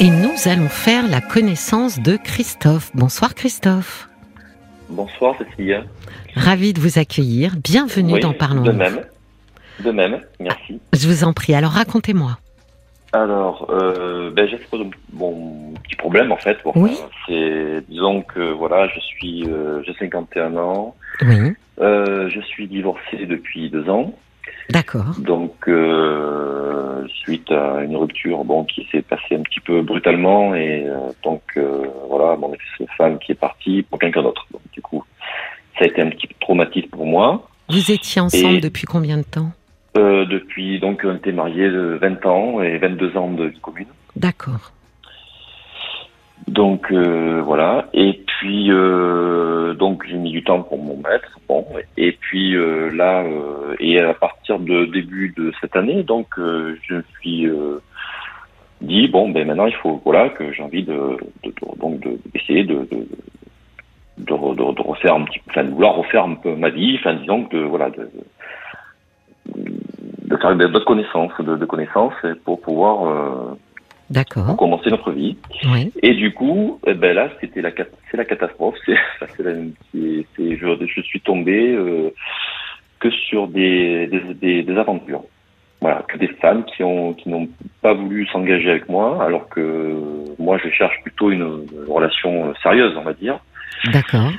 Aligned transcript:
Et 0.00 0.10
nous 0.10 0.34
allons 0.46 0.68
faire 0.68 1.08
la 1.08 1.20
connaissance 1.20 2.00
de 2.00 2.16
Christophe. 2.16 2.90
Bonsoir 2.94 3.34
Christophe. 3.34 4.08
Bonsoir 4.88 5.36
Cécilia. 5.38 5.84
Ravi 6.34 6.72
de 6.72 6.80
vous 6.80 6.98
accueillir. 6.98 7.54
Bienvenue 7.62 8.14
Oui, 8.14 8.20
dans 8.20 8.32
Parlons. 8.32 8.62
De 8.62 8.72
même. 8.72 9.00
De 9.80 9.90
même, 9.90 10.20
merci. 10.40 10.80
Je 10.92 11.06
vous 11.08 11.24
en 11.24 11.32
prie. 11.32 11.54
Alors 11.54 11.72
racontez-moi. 11.72 12.38
Alors, 13.12 13.66
euh, 13.70 14.30
ben, 14.30 14.48
j'expose 14.48 14.86
mon 15.12 15.74
petit 15.82 15.96
problème 15.96 16.32
en 16.32 16.36
fait. 16.36 16.58
Bon, 16.64 16.72
Oui. 16.76 16.96
c'est, 17.26 17.82
disons 17.88 18.22
que 18.22 18.52
voilà, 18.52 18.88
je 18.88 19.00
suis, 19.00 19.44
euh, 19.48 19.82
j'ai 19.84 19.92
51 19.94 20.56
ans, 20.56 20.94
Oui, 21.22 21.52
euh, 21.80 22.30
je 22.30 22.40
suis 22.40 22.66
divorcé 22.68 23.26
depuis 23.26 23.68
deux 23.70 23.88
ans, 23.90 24.14
d'accord. 24.70 25.14
donc 25.18 25.54
euh, 25.68 27.06
suite 27.08 27.50
à 27.50 27.82
une 27.82 27.96
rupture, 27.96 28.44
bon, 28.44 28.64
qui 28.64 28.86
s'est 28.90 29.02
passée 29.02 29.34
un 29.36 29.42
petit 29.42 29.60
peu 29.60 29.82
brutalement 29.82 30.54
et 30.54 30.84
euh, 30.86 30.96
donc 31.22 31.42
euh, 31.56 31.86
voilà, 32.08 32.36
mon 32.36 32.52
ex-femme 32.54 33.18
qui 33.18 33.32
est 33.32 33.36
partie 33.36 33.82
pour 33.82 33.98
quelqu'un 33.98 34.22
d'autre. 34.22 34.46
Donc 34.52 34.62
du 34.72 34.80
coup, 34.82 35.04
ça 35.78 35.84
a 35.84 35.88
été 35.88 36.00
un 36.02 36.10
petit 36.10 36.28
traumatisme 36.40 36.88
pour 36.88 37.06
moi. 37.06 37.48
Vous 37.68 37.90
étiez 37.90 38.20
ensemble 38.20 38.56
Et- 38.56 38.60
depuis 38.60 38.84
combien 38.86 39.18
de 39.18 39.22
temps? 39.24 39.52
Euh, 39.96 40.24
depuis 40.24 40.80
donc 40.80 41.02
on 41.04 41.16
était 41.16 41.32
mariés 41.32 41.68
de 41.68 41.98
20 42.00 42.24
ans 42.26 42.62
et 42.62 42.78
22 42.78 43.16
ans 43.16 43.30
de 43.30 43.44
vie 43.44 43.60
commune. 43.60 43.86
D'accord. 44.16 44.72
Donc 46.48 46.90
euh, 46.92 47.40
voilà. 47.44 47.88
Et 47.94 48.22
puis 48.26 48.70
euh, 48.70 49.74
donc 49.74 50.04
j'ai 50.08 50.16
mis 50.16 50.30
du 50.30 50.42
temps 50.42 50.62
pour 50.62 50.78
mon 50.78 50.96
maître. 50.96 51.38
Bon. 51.48 51.64
Et 51.96 52.12
puis 52.12 52.54
euh, 52.56 52.90
là 52.90 53.22
euh, 53.22 53.74
et 53.80 54.00
à 54.00 54.14
partir 54.14 54.58
de 54.58 54.86
début 54.86 55.32
de 55.36 55.52
cette 55.60 55.76
année, 55.76 56.02
donc 56.02 56.26
euh, 56.38 56.76
je 56.88 56.94
me 56.96 57.04
suis 57.20 57.46
euh, 57.46 57.80
dit 58.80 59.08
bon 59.08 59.28
ben 59.30 59.46
maintenant 59.46 59.66
il 59.66 59.74
faut 59.76 60.00
voilà 60.04 60.28
que 60.30 60.52
j'ai 60.52 60.62
envie 60.62 60.82
de, 60.82 60.92
de, 61.44 61.50
de- 61.50 61.80
donc 61.80 62.00
de 62.00 62.18
d'essayer 62.34 62.64
de, 62.64 62.86
de 62.90 63.06
de, 64.18 64.32
re- 64.34 64.54
de, 64.56 64.74
de 64.74 64.82
refaire 64.82 65.14
un 65.14 65.24
petit 65.24 65.40
enfin 65.48 65.64
de 65.64 65.70
vouloir 65.70 65.94
refaire 65.94 66.24
un 66.24 66.34
peu 66.34 66.54
ma 66.56 66.70
vie 66.70 66.96
enfin 66.98 67.14
disons 67.14 67.44
que 67.44 67.56
de 67.56 67.62
voilà 67.62 67.90
de 67.90 68.10
de 69.56 70.36
faire 70.36 70.56
d'autres 70.56 70.84
connaissances 70.84 71.32
de, 71.40 71.56
de 71.56 71.64
connaissances 71.64 72.14
pour 72.44 72.60
pouvoir 72.60 73.54
D'accord. 74.12 74.56
commencer 74.56 74.90
notre 74.90 75.10
vie 75.12 75.36
Oui. 75.72 75.90
et 76.02 76.14
du 76.14 76.32
coup, 76.34 76.78
eh 76.86 76.94
ben 76.94 77.14
là, 77.14 77.30
c'était 77.40 77.62
la 77.62 77.70
c'est 78.10 78.16
la 78.16 78.24
catastrophe. 78.24 78.76
C'est, 78.86 78.94
c'est 79.36 79.42
la- 79.42 79.54
c'est- 79.92 80.26
c'est- 80.36 80.56
je, 80.56 80.86
je 80.86 81.00
suis 81.02 81.20
tombé 81.20 81.72
euh, 81.74 82.10
que 83.00 83.10
sur 83.10 83.48
des, 83.48 84.06
des, 84.06 84.20
des, 84.34 84.62
des 84.62 84.76
aventures. 84.76 85.24
Voilà, 85.80 86.04
que 86.06 86.16
des 86.16 86.28
femmes 86.28 86.64
qui 86.64 86.84
ont 86.84 87.12
qui 87.14 87.28
n'ont 87.28 87.48
pas 87.80 87.92
voulu 87.92 88.26
s'engager 88.28 88.70
avec 88.70 88.88
moi, 88.88 89.24
alors 89.24 89.48
que 89.48 89.96
moi 90.38 90.56
je 90.62 90.68
cherche 90.70 90.94
plutôt 91.02 91.30
une, 91.32 91.66
une 91.72 91.92
relation 91.92 92.54
sérieuse, 92.62 92.96
on 92.96 93.02
va 93.02 93.14
dire. 93.14 93.40
D'accord. 93.92 94.30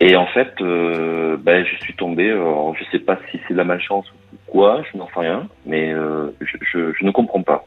Et 0.00 0.16
en 0.16 0.26
fait, 0.26 0.52
euh, 0.60 1.36
ben 1.38 1.64
je 1.64 1.76
suis 1.84 1.94
tombé. 1.94 2.30
Alors, 2.30 2.74
je 2.76 2.84
sais 2.90 2.98
pas 2.98 3.18
si 3.30 3.38
c'est 3.46 3.54
de 3.54 3.58
la 3.58 3.64
malchance 3.64 4.06
ou 4.32 4.36
quoi, 4.50 4.82
je 4.92 4.98
n'en 4.98 5.06
sais 5.06 5.20
rien, 5.20 5.46
mais 5.64 5.92
euh, 5.92 6.30
je, 6.40 6.56
je, 6.70 6.92
je 6.98 7.04
ne 7.04 7.10
comprends 7.12 7.42
pas. 7.42 7.64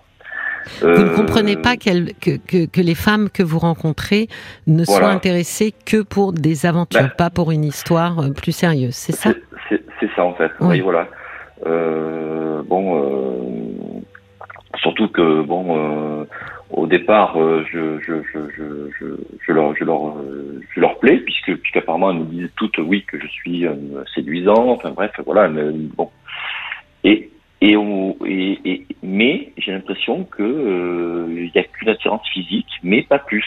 Vous 0.82 0.88
ne 0.88 0.94
Euh, 0.94 1.16
comprenez 1.16 1.56
pas 1.58 1.76
que, 1.78 2.12
que, 2.20 2.66
que 2.66 2.82
les 2.82 2.96
femmes 2.96 3.30
que 3.30 3.44
vous 3.44 3.60
rencontrez 3.60 4.28
ne 4.68 4.84
Voilà. 4.86 5.02
soient 5.06 5.12
intéressées 5.12 5.74
que 5.86 6.02
pour 6.02 6.34
des 6.34 6.66
aventures, 6.66 7.02
Ben. 7.02 7.10
pas 7.18 7.30
pour 7.30 7.52
une 7.52 7.64
histoire 7.66 8.20
euh, 8.20 8.30
plus 8.32 8.52
sérieuse, 8.52 8.96
c'est 8.96 9.14
ça? 9.16 9.32
C'est- 9.70 9.82
ça 10.16 10.26
en 10.26 10.34
fait. 10.34 10.52
Oui. 10.60 10.68
Oui, 10.72 10.80
voilà. 10.82 11.08
Euh, 11.66 12.62
bon, 12.64 13.02
euh, 13.02 14.02
surtout 14.82 15.08
que 15.08 15.42
bon, 15.44 15.78
euh, 15.78 16.26
au 16.72 16.88
départ, 16.88 17.36
je, 17.38 18.00
je, 18.02 18.22
je, 18.34 18.40
je, 18.58 18.64
je, 19.00 19.06
je 19.48 19.52
leur, 19.54 19.74
je 19.76 19.84
leur, 19.86 20.14
je 20.76 20.80
leur 20.82 21.00
plais 21.00 21.18
puisque 21.20 21.56
puisqu'apparemment 21.62 22.12
elles 22.12 22.18
me 22.20 22.26
disent 22.26 22.50
toutes 22.58 22.78
oui 22.80 23.06
que 23.08 23.18
je 23.20 23.28
suis 23.28 23.66
séduisant. 24.14 24.72
Enfin 24.72 24.92
bref, 24.92 25.12
voilà. 25.26 25.48
Mais, 25.48 25.64
bon. 25.96 26.10
Et 27.06 27.30
et, 27.66 27.78
on- 27.78 28.16
et, 28.26 28.60
et 28.66 28.86
mais 29.02 29.54
j'ai 29.58 29.72
l'impression 29.72 30.26
que 30.26 30.44
euh, 30.44 31.28
il 31.30 31.52
y 31.56 31.60
a 31.60 31.64
qu'une 31.64 31.90
attirance 31.90 32.28
physique, 32.34 32.68
mais 32.84 33.02
pas 33.04 33.20
plus. 33.20 33.46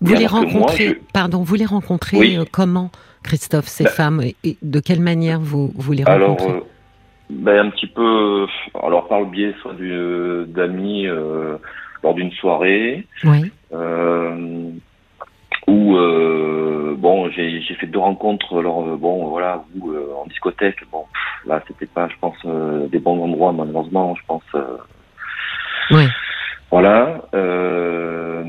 Vous 0.00 0.14
les 0.14 0.24
alors 0.26 0.42
moi, 0.42 0.50
rencontrez, 0.62 0.88
je- 0.88 0.94
pardon, 1.12 1.42
vous 1.42 1.54
les 1.54 1.64
rencontrez 1.66 2.16
Oui. 2.18 2.36
euh, 2.36 2.44
comment, 2.50 2.90
Christophe, 3.22 3.66
ces 3.68 3.84
Bah. 3.84 3.90
femmes, 3.90 4.22
et, 4.44 4.56
de 4.62 4.80
quelle 4.80 5.00
manière 5.00 5.40
vous, 5.40 5.70
vous 5.76 5.92
les 5.92 6.04
Alors, 6.04 6.30
rencontrez 6.30 6.56
euh, 6.58 6.60
ben, 7.30 7.66
un 7.66 7.70
petit 7.70 7.86
peu, 7.86 8.46
alors 8.82 9.06
par 9.08 9.20
le 9.20 9.26
biais 9.26 9.54
soit 9.62 9.74
d'amis 10.46 11.06
euh, 11.06 11.56
lors 12.02 12.14
d'une 12.14 12.32
soirée, 12.32 13.06
Oui, 13.24 13.50
euh, 13.72 14.70
où 15.68 15.96
euh, 15.96 16.94
bon, 16.98 17.30
j'ai 17.30 17.60
j'ai 17.60 17.74
fait 17.74 17.86
deux 17.86 17.98
rencontres, 17.98 18.58
alors 18.58 18.84
euh, 18.86 18.96
bon, 18.96 19.26
voilà, 19.28 19.64
où 19.78 19.90
euh, 19.92 20.12
en 20.20 20.26
discothèque, 20.26 20.78
bon, 20.90 21.04
pff, 21.12 21.48
là, 21.48 21.62
c'était 21.68 21.86
pas, 21.86 22.08
je 22.08 22.14
pense, 22.20 22.36
euh, 22.44 22.88
des 22.88 22.98
bons 22.98 23.22
endroits, 23.22 23.52
malheureusement, 23.52 24.14
je 24.16 24.22
pense. 24.26 24.42
euh, 24.54 24.76
oui, 25.92 26.06
voilà. 26.70 27.22
euh, 27.34 28.44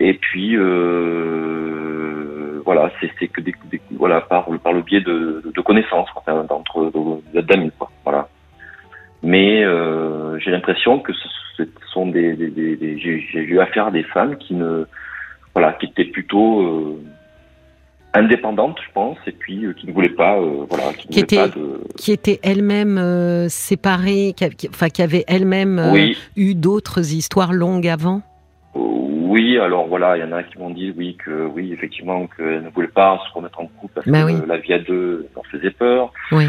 et 0.00 0.14
puis 0.14 0.56
euh, 0.56 2.60
voilà, 2.64 2.90
c'est 3.00 3.10
c'est 3.18 3.28
que 3.28 3.40
des, 3.40 3.54
des- 3.70 3.80
voilà 3.92 4.20
par 4.20 4.48
le 4.50 4.58
par 4.58 4.72
le 4.72 4.82
biais 4.82 5.00
de, 5.00 5.42
de 5.54 5.60
connaissances, 5.60 6.08
enfin, 6.14 6.44
d'entre 6.44 6.92
de- 7.34 7.40
d'amis, 7.40 7.72
quoi. 7.78 7.90
Voilà. 8.04 8.28
Mais 9.22 9.64
euh, 9.64 10.38
j'ai 10.38 10.52
l'impression 10.52 11.00
que 11.00 11.12
ce, 11.12 11.28
ce 11.56 11.64
sont 11.92 12.06
des, 12.06 12.34
des, 12.34 12.50
des- 12.50 12.98
j'ai 12.98 13.40
eu 13.40 13.58
affaire 13.58 13.86
à 13.86 13.90
des 13.90 14.04
femmes 14.04 14.36
qui 14.36 14.54
ne 14.54 14.84
voilà 15.54 15.72
qui 15.74 15.86
étaient 15.86 16.04
plutôt 16.04 16.62
euh, 16.62 17.02
indépendantes, 18.14 18.78
je 18.86 18.92
pense, 18.92 19.18
et 19.26 19.32
puis 19.32 19.64
euh, 19.64 19.72
qui 19.72 19.86
ne 19.86 19.92
voulaient 19.92 20.08
pas 20.08 20.38
euh, 20.38 20.64
voilà 20.68 20.92
qui, 20.94 21.08
Qui 21.08 21.20
pas 21.36 21.48
de 21.48 21.80
qui 21.96 22.12
elles-mêmes 22.42 22.98
euh, 22.98 23.48
séparées, 23.48 24.34
qui, 24.36 24.48
qui- 24.50 24.68
enfin 24.68 24.88
qui 24.88 25.02
euh, 25.78 25.92
oui 25.92 26.16
eu 26.36 26.54
d'autres 26.54 27.12
histoires 27.14 27.52
longues 27.52 27.88
avant? 27.88 28.22
Oui, 28.74 29.58
alors 29.58 29.86
voilà, 29.88 30.16
il 30.16 30.20
y 30.20 30.24
en 30.24 30.32
a 30.32 30.42
qui 30.42 30.58
m'ont 30.58 30.70
dit 30.70 30.92
oui 30.96 31.16
que 31.22 31.46
oui 31.46 31.72
effectivement 31.72 32.26
qu'elles 32.34 32.62
ne 32.62 32.70
voulaient 32.70 32.88
pas 32.88 33.20
se 33.28 33.34
remettre 33.34 33.60
en 33.60 33.66
couple 33.66 33.92
parce 33.96 34.08
Bah 34.08 34.22
que 34.22 34.26
oui. 34.26 34.38
la 34.46 34.56
vie 34.56 34.72
à 34.72 34.78
deux 34.78 35.28
leur 35.34 35.44
faisait 35.46 35.70
peur. 35.70 36.12
Oui, 36.32 36.46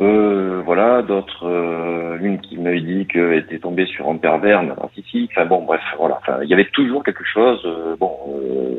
Euh, 0.00 0.60
voilà, 0.64 1.02
d'autres, 1.02 1.46
euh, 1.46 2.16
l'une 2.16 2.40
qui 2.40 2.58
m'avait 2.58 2.80
dit 2.80 3.06
qu'elle 3.06 3.34
était 3.34 3.58
tombée 3.60 3.86
sur 3.86 4.08
un 4.08 4.16
pervers 4.16 4.62
narcissique. 4.62 5.30
Enfin 5.36 5.46
bon, 5.46 5.62
bref, 5.64 5.80
voilà. 5.98 6.18
Enfin, 6.20 6.38
il 6.42 6.48
y 6.48 6.52
avait 6.54 6.68
toujours 6.72 7.04
quelque 7.04 7.24
chose. 7.24 7.62
euh, 7.64 7.94
bon. 7.98 8.10
euh, 8.28 8.74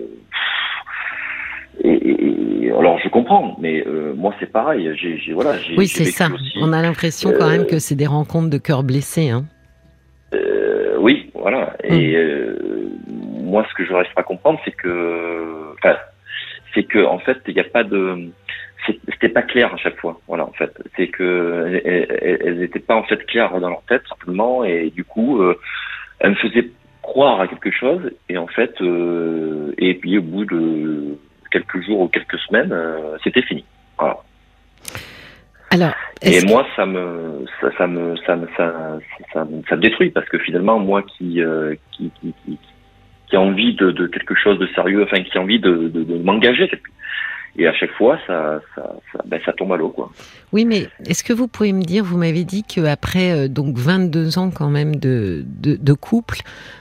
et, 1.83 2.65
et- 2.65 2.71
alors 2.71 2.99
je 2.99 3.07
comprends, 3.09 3.55
mais 3.61 3.85
euh, 3.87 4.13
moi 4.15 4.33
c'est 4.39 4.51
pareil. 4.51 4.91
J'ai, 4.97 5.17
j'ai 5.19 5.31
voilà. 5.33 5.57
J'ai, 5.59 5.77
oui, 5.77 5.87
c'est 5.87 6.05
ça. 6.05 6.27
aussi. 6.33 6.57
On 6.61 6.73
a 6.73 6.81
l'impression 6.81 7.31
quand 7.31 7.45
Euh, 7.47 7.49
même 7.51 7.65
que 7.65 7.79
c'est 7.79 7.95
des 7.95 8.07
rencontres 8.07 8.49
de 8.49 8.57
cœur 8.57 8.83
blessé. 8.83 9.29
Hein. 9.29 9.45
Euh, 10.33 10.97
oui, 10.99 11.31
voilà. 11.33 11.75
Mm. 11.89 11.93
Et 11.93 12.15
euh, 12.15 12.91
moi, 13.41 13.65
ce 13.69 13.73
que 13.75 13.85
je 13.85 13.93
reste 13.93 14.11
à 14.17 14.23
comprendre, 14.23 14.59
c'est 14.65 14.71
que, 14.75 15.73
enfin, 15.75 15.95
c'est 16.73 16.83
que 16.83 17.05
en 17.05 17.19
fait, 17.19 17.37
il 17.47 17.53
n'y 17.53 17.61
a 17.61 17.65
pas 17.65 17.83
de, 17.85 18.29
c'était 18.85 19.29
pas 19.29 19.41
clair 19.41 19.73
à 19.73 19.77
chaque 19.77 19.97
fois. 19.97 20.19
Voilà, 20.27 20.45
en 20.45 20.51
fait, 20.53 20.71
c'est 20.95 21.07
que 21.07 21.81
elles- 21.85 22.59
n'étaient 22.59 22.79
pas 22.79 22.95
en 22.95 23.03
fait 23.03 23.25
claires 23.25 23.59
dans 23.59 23.69
leur 23.69 23.83
tête 23.83 24.03
simplement, 24.07 24.63
et 24.63 24.89
du 24.89 25.03
coup, 25.03 25.41
euh, 25.41 25.57
elles 26.19 26.31
me 26.31 26.35
faisaient 26.35 26.69
croire 27.01 27.39
à 27.41 27.47
quelque 27.47 27.71
chose, 27.71 28.11
et 28.29 28.37
en 28.37 28.47
fait, 28.47 28.73
euh, 28.81 29.73
et 29.77 29.93
puis 29.95 30.17
au 30.17 30.21
bout 30.21 30.45
de 30.45 31.17
quelques 31.51 31.81
jours 31.83 32.01
ou 32.01 32.07
quelques 32.07 32.39
semaines, 32.39 32.71
euh, 32.71 33.17
c'était 33.23 33.41
fini. 33.43 33.63
Voilà. 33.97 34.17
Alors, 35.71 35.93
Et 36.21 36.41
que- 36.41 36.47
moi, 36.47 36.65
ça 36.75 36.85
me, 36.85 37.45
ça, 37.59 37.69
ça 37.77 37.87
me, 37.87 38.15
ça 38.25 38.35
me, 38.35 38.47
ça, 38.55 38.97
ça, 39.33 39.45
me- 39.45 39.61
ça 39.67 39.75
me 39.75 39.81
détruit 39.81 40.09
parce 40.09 40.27
que 40.29 40.37
finalement, 40.39 40.79
moi 40.79 41.01
qui, 41.03 41.41
qui, 41.91 42.11
qui, 42.21 42.33
qui, 42.45 42.57
qui 43.27 43.35
a 43.35 43.41
envie 43.41 43.73
de, 43.75 43.91
de 43.91 44.07
quelque 44.07 44.35
chose 44.35 44.57
de 44.59 44.67
sérieux, 44.67 45.03
enfin, 45.03 45.21
qui 45.23 45.37
a 45.37 45.41
envie 45.41 45.59
de, 45.59 45.89
de, 45.89 46.03
de 46.03 46.17
m'engager, 46.23 46.69
et 47.57 47.67
à 47.67 47.73
chaque 47.73 47.91
fois, 47.91 48.17
ça, 48.27 48.59
ça, 48.75 48.95
ça, 49.13 49.19
ben, 49.25 49.39
ça 49.45 49.53
tombe 49.53 49.71
à 49.73 49.77
l'eau, 49.77 49.89
quoi. 49.89 50.09
Oui, 50.51 50.65
mais 50.65 50.87
est-ce 51.07 51.23
que 51.23 51.33
vous 51.33 51.47
pouvez 51.47 51.71
me 51.73 51.81
dire, 51.83 52.03
vous 52.03 52.17
m'avez 52.17 52.43
dit 52.43 52.63
qu'après 52.63 53.31
euh, 53.31 53.47
donc 53.47 53.77
22 53.77 54.37
ans 54.37 54.51
quand 54.51 54.69
même 54.69 54.95
de, 54.97 55.43
de, 55.45 55.75
de 55.75 55.93
couple, 55.93 56.39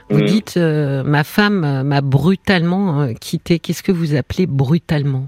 vous 0.09 0.19
Mhm. 0.19 0.25
dites 0.25 0.57
euh, 0.57 1.03
ma 1.03 1.23
femme 1.23 1.63
euh, 1.63 1.83
m'a 1.83 2.01
brutalement 2.01 3.07
quitté. 3.19 3.59
Qu'est-ce 3.59 3.83
que 3.83 3.91
vous 3.91 4.15
appelez 4.15 4.47
brutalement? 4.47 5.27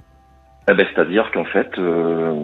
Eh 0.70 0.74
ben, 0.74 0.86
c'est-à-dire 0.94 1.32
qu'en 1.34 1.46
fait, 1.46 1.70
euh, 1.78 2.44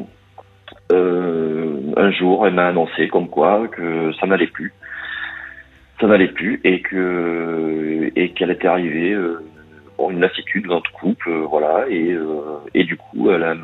euh, 0.91 1.77
un 1.97 2.11
jour, 2.11 2.47
elle 2.47 2.53
m'a 2.53 2.67
annoncé 2.67 3.07
comme 3.09 3.27
quoi 3.27 3.67
que 3.67 4.11
ça 4.19 4.27
n'allait 4.27 4.47
plus, 4.47 4.73
ça 5.99 6.07
n'allait 6.07 6.29
plus, 6.29 6.61
et 6.63 6.81
que 6.81 8.11
et 8.15 8.29
qu'elle 8.31 8.51
était 8.51 8.67
arrivée 8.67 9.13
une 10.11 10.19
lassitude 10.19 10.65
dans 10.67 10.75
notre 10.75 10.91
couple, 10.91 11.29
euh, 11.29 11.45
voilà, 11.49 11.85
et 11.89 12.11
euh, 12.11 12.59
et 12.73 12.83
du 12.83 12.97
coup, 12.97 13.29
elle, 13.31 13.57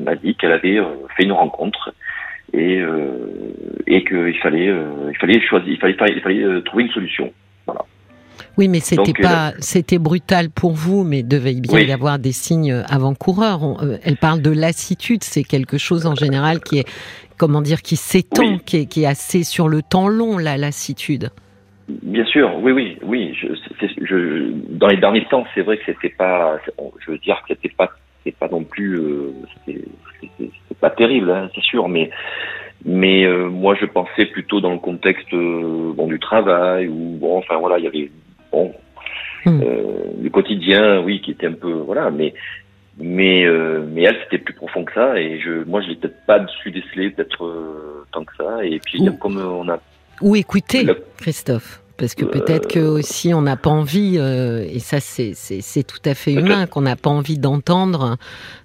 m'a 0.00 0.14
dit 0.14 0.34
qu'elle 0.36 0.52
avait 0.52 0.78
euh, 0.78 1.06
fait 1.16 1.24
une 1.24 1.32
rencontre 1.32 1.92
et 2.52 2.78
euh, 2.78 3.54
et 3.86 4.04
qu'il 4.04 4.38
fallait 4.42 4.68
euh, 4.68 5.10
il 5.10 5.16
fallait 5.16 5.40
choisir, 5.40 5.68
il 5.72 5.78
fallait 5.78 6.14
il 6.14 6.20
fallait 6.20 6.42
euh, 6.42 6.60
trouver 6.62 6.84
une 6.84 6.90
solution, 6.90 7.32
voilà. 7.66 7.84
Oui, 8.58 8.68
mais 8.68 8.80
c'était 8.80 9.14
pas, 9.14 9.52
c'était 9.60 9.98
brutal 9.98 10.50
pour 10.50 10.72
vous, 10.72 11.04
mais 11.04 11.22
devait 11.22 11.54
bien 11.54 11.80
y 11.80 11.92
avoir 11.92 12.18
des 12.18 12.32
signes 12.32 12.82
avant-coureurs. 12.88 13.60
elle 14.04 14.16
parle 14.16 14.42
de 14.42 14.50
lassitude, 14.50 15.24
c'est 15.24 15.42
quelque 15.42 15.78
chose 15.78 16.06
en 16.06 16.14
général 16.14 16.60
qui 16.60 16.80
est, 16.80 16.88
comment 17.38 17.62
dire, 17.62 17.80
qui 17.80 17.96
s'étend, 17.96 18.58
qui, 18.58 18.78
est, 18.78 18.86
qui 18.86 19.04
est 19.04 19.06
assez 19.06 19.42
sur 19.42 19.68
le 19.68 19.80
temps 19.80 20.08
long, 20.08 20.36
la 20.36 20.58
lassitude. 20.58 21.30
Bien 21.88 22.24
sûr, 22.24 22.50
oui, 22.60 22.72
oui, 22.72 22.96
oui. 23.02 23.34
Je, 23.34 23.48
je, 24.04 24.52
dans 24.70 24.86
les 24.86 24.96
derniers 24.96 25.24
temps, 25.24 25.44
c'est 25.54 25.62
vrai 25.62 25.78
que 25.78 25.84
c'était 25.86 26.14
pas, 26.16 26.58
je 27.00 27.10
veux 27.10 27.18
dire 27.18 27.40
que 27.42 27.54
c'était 27.54 27.74
pas, 27.74 27.90
c'est 28.24 28.36
pas 28.36 28.48
non 28.48 28.62
plus, 28.62 28.98
euh, 28.98 29.32
c'est 29.66 30.78
pas 30.80 30.90
terrible, 30.90 31.30
hein, 31.30 31.50
c'est 31.54 31.62
sûr, 31.62 31.88
mais 31.88 32.10
mais 32.84 33.24
euh, 33.24 33.48
moi 33.48 33.76
je 33.80 33.86
pensais 33.86 34.26
plutôt 34.26 34.60
dans 34.60 34.72
le 34.72 34.78
contexte 34.78 35.32
euh, 35.32 35.92
bon 35.94 36.06
du 36.08 36.18
travail 36.18 36.88
ou 36.88 37.16
bon, 37.20 37.38
enfin 37.38 37.56
voilà, 37.58 37.78
il 37.78 37.84
y 37.84 37.88
avait 37.88 38.10
bon 38.50 38.72
hmm. 39.44 39.60
euh, 39.62 39.82
le 40.22 40.30
quotidien, 40.30 41.00
oui, 41.00 41.20
qui 41.20 41.32
était 41.32 41.46
un 41.46 41.52
peu 41.52 41.72
voilà, 41.72 42.10
mais 42.10 42.34
mais 42.98 43.46
mais 43.88 44.02
elle 44.02 44.18
c'était 44.24 44.38
plus 44.38 44.54
profond 44.54 44.84
que 44.84 44.92
ça 44.92 45.18
et 45.18 45.40
je 45.40 45.64
moi 45.64 45.80
je 45.80 45.88
l'ai 45.88 45.96
peut-être 45.96 46.26
pas 46.26 46.38
dessus 46.38 46.70
décelé 46.70 47.10
peut-être 47.10 48.04
tant 48.12 48.22
que 48.22 48.36
ça 48.36 48.62
et 48.64 48.78
puis 48.84 49.00
comme 49.18 49.38
on 49.38 49.66
a 49.70 49.78
ou 50.22 50.36
écoutez, 50.36 50.86
Christophe 51.18 51.82
parce 52.02 52.16
que 52.16 52.24
peut-être 52.24 52.66
que 52.66 52.80
aussi 52.80 53.32
on 53.32 53.42
n'a 53.42 53.56
pas 53.56 53.70
envie, 53.70 54.16
euh, 54.18 54.64
et 54.68 54.80
ça 54.80 54.98
c'est 54.98 55.86
tout 55.86 56.02
à 56.04 56.14
fait 56.14 56.32
humain, 56.32 56.66
qu'on 56.66 56.80
n'a 56.80 56.96
pas 56.96 57.10
envie 57.10 57.38
d'entendre 57.38 58.16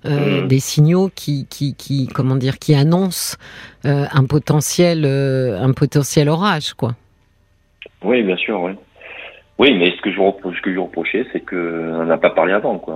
euh, 0.05 0.41
mm. 0.41 0.47
des 0.47 0.59
signaux 0.59 1.09
qui, 1.13 1.45
qui, 1.47 1.75
qui, 1.75 2.07
comment 2.07 2.35
dire, 2.35 2.57
qui 2.57 2.73
annoncent 2.73 3.37
euh, 3.85 4.05
un 4.11 4.25
potentiel, 4.25 5.05
un 5.05 5.71
potentiel 5.73 6.29
orage, 6.29 6.73
quoi. 6.73 6.93
Oui, 8.03 8.23
bien 8.23 8.37
sûr, 8.37 8.59
oui. 8.59 8.71
Oui, 9.59 9.77
mais 9.77 9.91
ce 9.91 10.01
que 10.01 10.11
je 10.11 10.17
ce 10.17 10.61
que 10.61 10.73
je 10.73 10.79
reprochais, 10.79 11.27
c'est 11.31 11.41
qu'on 11.41 12.05
n'a 12.05 12.17
pas 12.17 12.31
parlé 12.31 12.53
avant, 12.53 12.79
quoi. 12.79 12.95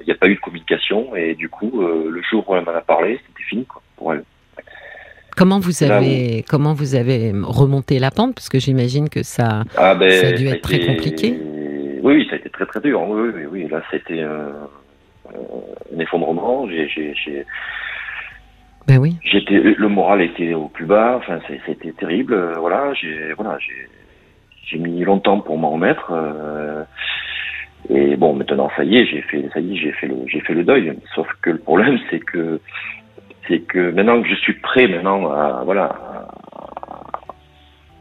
Il 0.00 0.06
n'y 0.06 0.12
a 0.12 0.16
pas 0.16 0.28
eu 0.28 0.36
de 0.36 0.40
communication, 0.40 1.14
et 1.14 1.34
du 1.34 1.50
coup, 1.50 1.82
le 1.82 2.22
jour 2.22 2.48
où 2.48 2.54
elle 2.54 2.64
m'en 2.64 2.72
a 2.72 2.80
parlé, 2.80 3.20
c'était 3.26 3.44
fini, 3.44 3.66
quoi, 3.66 3.82
pour 3.96 4.14
elle. 4.14 4.24
Comment 5.40 5.58
vous 5.58 5.82
avez 5.82 6.44
comment 6.46 6.74
vous 6.74 6.94
avez 6.94 7.32
remonté 7.32 7.98
la 7.98 8.10
pente? 8.10 8.34
Parce 8.34 8.50
que 8.50 8.58
j'imagine 8.58 9.08
que 9.08 9.22
ça, 9.22 9.62
ah, 9.78 9.94
ben, 9.94 10.10
ça 10.10 10.26
a 10.28 10.32
dû 10.32 10.46
être 10.48 10.60
très 10.60 10.80
compliqué. 10.80 11.34
Oui, 12.02 12.16
oui, 12.16 12.26
ça 12.28 12.36
a 12.36 12.38
été 12.40 12.50
très 12.50 12.66
très 12.66 12.82
dur. 12.82 13.00
Oui, 13.08 13.30
oui, 13.34 13.44
oui. 13.50 13.68
là, 13.70 13.80
c'était 13.90 14.20
un, 14.20 14.52
un 15.30 15.98
effondrement. 15.98 16.68
J'ai, 16.68 17.46
ben 18.86 18.98
oui. 18.98 19.16
J'étais, 19.24 19.54
le 19.54 19.88
moral 19.88 20.20
était 20.20 20.52
au 20.52 20.68
plus 20.68 20.84
bas. 20.84 21.16
Enfin, 21.16 21.38
c'était 21.64 21.92
terrible. 21.92 22.36
Voilà, 22.58 22.92
j'ai, 22.92 23.32
voilà, 23.32 23.56
j'ai, 23.60 23.88
j'ai 24.66 24.78
mis 24.78 25.02
longtemps 25.04 25.40
pour 25.40 25.56
m'en 25.56 25.70
remettre. 25.70 26.12
Euh, 26.12 26.84
et 27.88 28.14
bon, 28.16 28.34
maintenant, 28.34 28.70
ça 28.76 28.84
y 28.84 28.98
est, 28.98 29.06
j'ai 29.06 29.22
fait, 29.22 29.48
ça 29.54 29.60
y 29.60 29.72
est, 29.72 29.76
j'ai 29.80 29.92
fait 29.92 30.06
le, 30.06 30.16
j'ai 30.26 30.40
fait 30.40 30.52
le 30.52 30.64
deuil. 30.64 30.92
Sauf 31.14 31.28
que 31.40 31.48
le 31.48 31.58
problème, 31.58 31.98
c'est 32.10 32.20
que 32.20 32.60
c'est 33.50 33.60
que 33.60 33.90
maintenant 33.90 34.22
que 34.22 34.28
je 34.28 34.36
suis 34.36 34.54
prêt 34.54 34.86
maintenant 34.86 35.30
à 35.30 35.64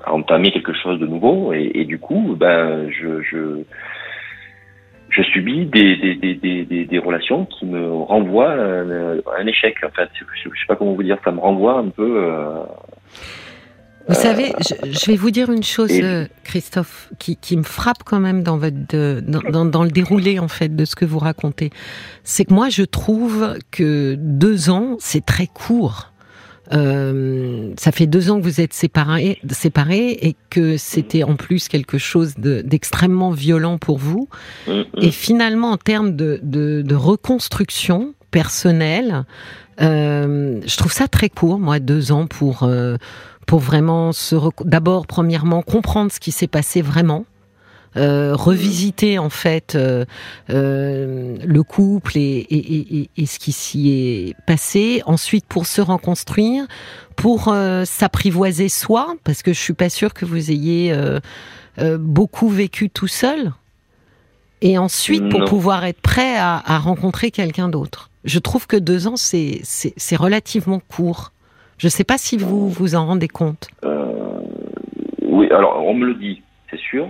entamer 0.07 0.51
quelque 0.51 0.74
chose 0.74 1.00
de 1.00 1.07
nouveau 1.07 1.51
et, 1.54 1.86
du 1.86 2.00
coup 2.00 2.36
ben 2.40 2.90
je 2.90 3.22
je, 3.24 3.63
je 5.10 5.22
subis 5.24 5.66
des, 5.66 5.96
des, 5.98 6.36
des, 6.36 6.86
des, 6.86 7.00
relations 7.00 7.46
qui 7.46 7.66
me 7.66 7.92
renvoient 7.92 8.54
à 8.54 9.40
un, 9.42 9.48
échec 9.48 9.75
en 9.84 9.90
fait. 9.90 10.10
Je, 10.13 10.50
sais 10.50 10.68
pas 10.68 10.75
comment 10.75 10.94
vous 10.94 11.04
dire 11.04 11.18
ça 11.24 11.31
me 11.31 11.40
renvoie 11.40 11.80
un 11.80 11.90
peu 11.90 12.24
euh, 12.24 12.63
vous 14.09 14.15
savez, 14.15 14.53
je, 14.59 15.06
vais 15.06 15.15
vous 15.15 15.31
dire 15.31 15.51
une 15.51 15.63
chose, 15.63 15.91
euh, 15.91 16.25
Christophe, 16.44 17.09
qui, 17.19 17.35
qui, 17.35 17.56
me 17.56 17.63
frappe 17.63 18.03
quand 18.03 18.19
même 18.19 18.44
dans, 18.44 18.57
votre, 18.57 19.21
dans, 19.21 19.65
dans, 19.65 19.83
le 19.83 19.91
déroulé 19.91 20.39
en 20.39 20.47
fait 20.47 20.75
de 20.75 20.83
ce 20.83 20.95
que 20.95 21.06
vous 21.06 21.19
racontez. 21.19 21.69
C'est 22.23 22.45
que 22.45 22.53
moi, 22.53 22.69
je 22.69 22.83
trouve 22.83 23.57
que 23.71 24.15
deux 24.17 24.69
ans, 24.69 24.97
c'est 25.00 25.23
très 25.23 25.47
court. 25.47 26.11
Euh, 26.71 27.73
ça 27.77 27.91
fait 27.91 28.07
deux 28.07 28.29
ans 28.29 28.39
que 28.39 28.44
vous 28.44 28.61
êtes 28.61 28.73
séparés, 28.73 29.39
séparés 29.51 30.17
et 30.21 30.35
que 30.50 30.77
c'était 30.77 31.23
en 31.23 31.35
plus 31.35 31.67
quelque 31.67 31.97
chose 31.97 32.35
d'extrêmement 32.38 33.31
violent 33.31 33.77
pour 33.77 33.97
vous. 33.97 34.27
Mm-hmm. 34.67 34.85
Et 35.01 35.11
finalement, 35.11 35.71
en 35.71 35.77
termes 35.77 36.15
de, 36.15 36.39
de, 36.44 36.81
de 36.83 36.95
reconstruction 36.95 38.13
personnelle, 38.31 39.25
euh, 39.81 40.59
je 40.65 40.77
trouve 40.77 40.91
ça 40.91 41.07
très 41.07 41.29
court, 41.29 41.59
moi, 41.59 41.79
deux 41.79 42.11
ans 42.11 42.27
pour 42.27 42.63
euh, 42.63 42.97
pour 43.50 43.57
vraiment 43.57 44.12
se 44.12 44.36
d'abord 44.63 45.07
premièrement 45.07 45.63
comprendre 45.63 46.12
ce 46.12 46.19
qui 46.19 46.31
s'est 46.31 46.46
passé 46.46 46.84
vraiment. 46.84 47.25
Euh, 47.98 48.36
revisiter 48.36 49.18
en 49.18 49.31
fait 49.31 49.74
euh, 49.74 50.06
euh, 50.51 51.36
le 51.44 51.63
couple 51.63 52.19
et, 52.19 52.46
et, 52.51 53.00
et, 53.00 53.10
et 53.18 53.25
ce 53.25 53.40
qui 53.40 53.51
s'y 53.51 53.90
est 53.90 54.36
passé. 54.46 55.01
Ensuite, 55.07 55.46
pour 55.48 55.66
se 55.66 55.81
reconstruire, 55.81 56.68
pour 57.16 57.51
s'apprivoiser 57.86 58.69
soi, 58.69 59.16
parce 59.24 59.42
que 59.42 59.52
je 59.52 59.60
suis 59.60 59.74
pas 59.74 59.90
sûre 59.90 60.13
que 60.13 60.25
vous 60.25 60.52
ayez 60.52 60.95
beaucoup 61.98 62.50
vécu 62.50 62.92
tout 62.92 63.07
seul. 63.07 63.52
Et 64.62 64.78
ensuite, 64.78 65.28
pour 65.30 65.45
pouvoir 65.45 65.86
être 65.86 66.02
prêt 66.02 66.38
à, 66.38 66.62
à 66.63 66.78
rencontrer 66.78 67.31
quelqu'un 67.31 67.68
d'autre. 67.68 68.12
Je 68.25 68.38
trouve 68.38 68.68
que 68.68 68.78
deux 68.78 69.07
ans, 69.07 69.16
c'est 69.18 70.16
relativement 70.16 70.80
court. 70.88 71.31
Je 71.80 71.88
ne 71.88 71.90
sais 71.90 72.04
pas 72.04 72.18
si 72.18 72.38
vous 72.38 72.70
vous 72.70 72.96
en 72.96 73.06
rendez 73.06 73.30
compte. 73.30 73.70
Euh, 73.86 74.42
oui, 75.22 75.50
alors 75.50 75.81
on 75.86 75.94
me 75.94 76.06
le 76.06 76.14
dit, 76.14 76.42
c'est 76.70 76.80
sûr. 76.80 77.08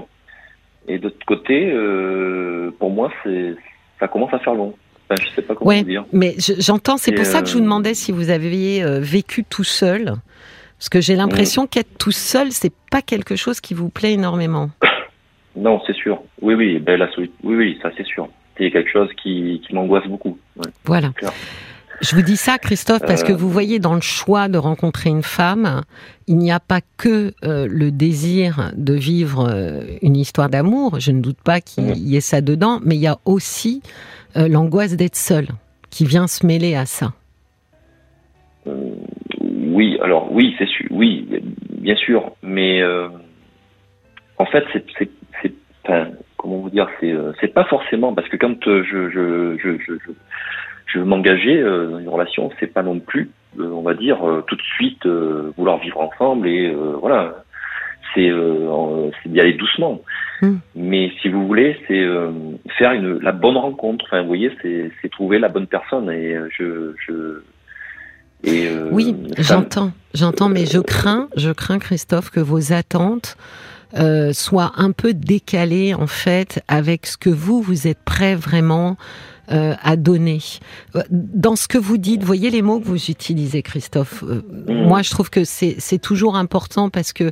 Et 0.88 1.00
de 1.00 1.06
l'autre 1.06 1.25
côté, 1.25 1.71
euh, 1.71 2.71
pour 2.80 2.92
moi, 2.92 3.12
c'est 3.24 3.56
ça 4.00 4.07
commence 4.07 4.33
à 4.33 4.39
faire 4.39 4.54
long. 4.54 4.75
Enfin, 5.10 5.21
je 5.21 5.36
sais 5.36 5.42
pas 5.42 5.56
comment 5.56 5.71
vous 5.71 5.83
dire. 5.83 6.06
Mais 6.13 6.36
j'entends, 6.38 6.98
c'est 6.98 7.12
pour 7.12 7.25
ça 7.25 7.42
que 7.42 7.48
je 7.48 7.54
vous 7.54 7.60
euh, 7.60 7.63
demandais 7.63 7.95
si 7.95 8.12
vous 8.12 8.30
aviez 8.30 8.83
vécu 9.00 9.44
tout 9.44 9.63
seul. 9.63 10.13
Parce 10.77 10.89
que 10.89 11.01
j'ai 11.01 11.16
l'impression 11.16 11.63
mm. 11.63 11.68
qu'être 11.68 11.98
tout 11.98 12.12
seul, 12.12 12.51
c'est 12.51 12.74
pas 12.92 13.01
quelque 13.01 13.36
chose 13.36 13.60
qui 13.60 13.74
vous 13.74 13.89
plaît 13.89 14.13
énormément. 14.13 14.69
Non, 15.56 15.81
c'est 15.86 15.95
sûr. 15.95 16.21
Oui, 16.42 16.54
oui, 16.54 16.80
ben, 16.80 16.98
la, 16.98 17.10
oui, 17.18 17.31
oui, 17.44 17.80
ça 17.81 17.89
c'est 17.98 18.06
sûr. 18.06 18.30
C'est 18.57 18.69
quelque 18.71 18.89
chose 18.89 19.10
qui, 19.21 19.62
qui 19.66 19.74
m'angoisse 19.74 20.07
beaucoup. 20.07 20.38
voilà. 20.86 21.12
Je 22.01 22.15
vous 22.15 22.21
dis 22.21 22.37
ça, 22.37 22.57
Christophe, 22.57 23.01
parce 23.05 23.23
que 23.23 23.33
euh. 23.33 23.35
vous 23.35 23.49
voyez, 23.49 23.79
dans 23.79 23.93
le 23.93 24.01
choix 24.01 24.47
de 24.47 24.57
rencontrer 24.57 25.09
une 25.09 25.23
femme, 25.23 25.81
il 26.27 26.37
n'y 26.37 26.51
a 26.51 26.61
pas 26.61 26.79
que 26.97 27.33
euh, 27.43 27.67
le 27.69 27.91
désir 27.91 28.71
de 28.77 28.93
vivre 28.93 29.49
euh, 29.49 29.81
une 30.01 30.15
histoire 30.15 30.49
d'amour, 30.49 30.99
je 30.99 31.11
ne 31.11 31.21
doute 31.21 31.41
pas 31.44 31.59
qu'il 31.59 31.97
y 31.97 32.15
ait 32.15 32.21
ça 32.21 32.39
dedans, 32.39 32.79
mais 32.85 32.95
il 32.95 33.01
y 33.01 33.07
a 33.07 33.18
aussi 33.25 33.81
l'angoisse 34.35 34.95
d'être 34.95 35.15
seul 35.15 35.47
qui 35.89 36.06
vient 36.06 36.27
se 36.27 36.45
mêler 36.45 36.75
à 36.75 36.85
ça. 36.85 37.13
oui, 39.41 39.97
alors 40.01 40.31
oui, 40.31 40.56
c'est 40.59 40.68
sûr, 40.68 40.85
oui, 40.91 41.27
bien 41.69 41.95
sûr, 41.95 42.31
mais 42.44 42.81
en 44.37 44.45
fait, 44.45 44.63
c'est, 44.71 45.09
enfin, 45.83 46.09
comment 46.37 46.59
vous 46.59 46.69
dire, 46.69 46.87
c'est, 47.41 47.53
pas 47.53 47.65
forcément 47.65 48.13
parce 48.13 48.29
que 48.29 48.37
quand 48.37 48.63
je, 48.63 49.09
je, 49.09 49.57
je, 49.57 49.77
je 49.79 50.13
je 50.91 50.99
veux 50.99 51.05
m'engager 51.05 51.59
euh, 51.59 51.87
dans 51.87 51.99
une 51.99 52.09
relation, 52.09 52.49
c'est 52.59 52.73
pas 52.73 52.83
non 52.83 52.99
plus, 52.99 53.31
euh, 53.59 53.69
on 53.71 53.81
va 53.81 53.93
dire, 53.93 54.27
euh, 54.27 54.43
tout 54.47 54.55
de 54.55 54.61
suite 54.61 55.05
vouloir 55.57 55.79
vivre 55.79 55.99
ensemble 55.99 56.47
et 56.47 56.73
voilà. 56.99 57.43
C'est 58.15 58.31
d'y 59.27 59.39
aller 59.39 59.53
doucement. 59.53 60.01
Hmm. 60.41 60.55
Mais 60.75 61.11
si 61.21 61.29
vous 61.29 61.45
voulez, 61.45 61.77
c'est 61.87 62.07
faire 62.75 62.93
une, 62.93 63.19
la 63.19 63.31
bonne 63.31 63.55
rencontre. 63.55 64.03
Enfin, 64.05 64.21
vous 64.21 64.27
voyez, 64.27 64.51
c'est 64.63 65.09
trouver 65.11 65.37
la 65.37 65.47
bonne 65.47 65.67
personne. 65.67 66.09
Et 66.09 66.35
je, 66.57 66.95
je 67.05 67.43
et 68.43 68.67
oui, 68.89 69.15
j'entends, 69.37 69.91
j'entends, 70.15 70.49
mais 70.49 70.65
je 70.65 70.79
crains, 70.79 71.29
je 71.35 71.51
crains, 71.51 71.77
Christophe, 71.77 72.31
que 72.31 72.39
vos 72.39 72.73
attentes 72.73 73.37
euh, 73.97 74.33
soient 74.33 74.73
un 74.77 74.91
peu 74.91 75.15
décalées 75.15 75.95
en 75.95 76.05
fait 76.05 76.63
avec 76.67 77.07
ce 77.07 77.17
que 77.17 77.31
vous 77.31 77.59
vous 77.63 77.87
êtes 77.87 77.97
prêt 78.05 78.35
vraiment 78.35 78.97
euh, 79.51 79.75
à 79.81 79.95
donner. 79.95 80.39
Euh, 80.95 81.01
dans 81.09 81.56
ce 81.56 81.68
que 81.68 81.77
vous 81.77 81.97
dites, 81.97 82.23
voyez 82.23 82.49
les 82.51 82.61
mots 82.61 82.79
que 82.79 82.85
vous 82.85 83.09
utilisez, 83.09 83.63
Christophe. 83.63 84.23
Euh, 84.23 84.44
mm. 84.68 84.87
Moi, 84.87 85.01
je 85.01 85.09
trouve 85.09 85.29
que 85.29 85.44
c'est 85.44 85.99
toujours 85.99 86.35
important 86.35 86.89
parce 86.89 87.13
que 87.13 87.31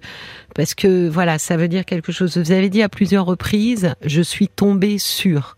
parce 0.55 0.73
que 0.73 1.07
voilà, 1.07 1.37
ça 1.37 1.57
veut 1.57 1.67
dire 1.67 1.85
quelque 1.85 2.11
chose. 2.11 2.37
Vous 2.37 2.51
avez 2.51 2.69
dit 2.69 2.81
à 2.81 2.89
plusieurs 2.89 3.25
reprises, 3.25 3.93
je 4.03 4.21
suis 4.21 4.47
tombée 4.47 4.97
sur 4.97 5.57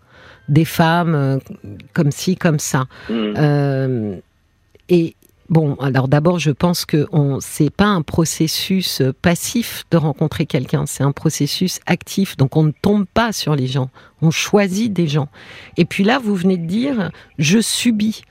des 0.50 0.66
femmes 0.66 1.40
comme 1.94 2.12
ci, 2.12 2.36
comme 2.36 2.60
ça. 2.60 2.88
Mm. 3.10 4.18
et 4.90 5.16
Bon, 5.50 5.76
alors 5.76 6.08
d'abord, 6.08 6.38
je 6.38 6.52
pense 6.52 6.86
que 6.86 7.08
on 7.12 7.40
c'est 7.40 7.72
pas 7.72 7.88
un 7.88 8.04
processus 8.04 9.02
passif 9.22 9.84
de 9.90 9.98
rencontrer 9.98 10.46
quelqu'un, 10.46 10.86
c'est 10.86 11.04
un 11.04 11.12
processus 11.12 11.80
actif. 11.88 12.38
Donc 12.38 12.56
on 12.56 12.64
ne 12.64 12.72
tombe 12.72 13.06
pas 13.12 13.32
sur 13.32 13.56
les 13.56 13.66
gens, 13.66 13.90
on 14.22 14.30
choisit 14.30 14.94
des 14.94 15.08
gens. 15.08 15.30
Et 15.76 15.86
puis 15.86 16.04
là, 16.04 16.20
vous 16.20 16.36
venez 16.36 16.58
de 16.58 16.68
dire, 16.68 17.12
je 17.40 17.60
subis 17.60 18.22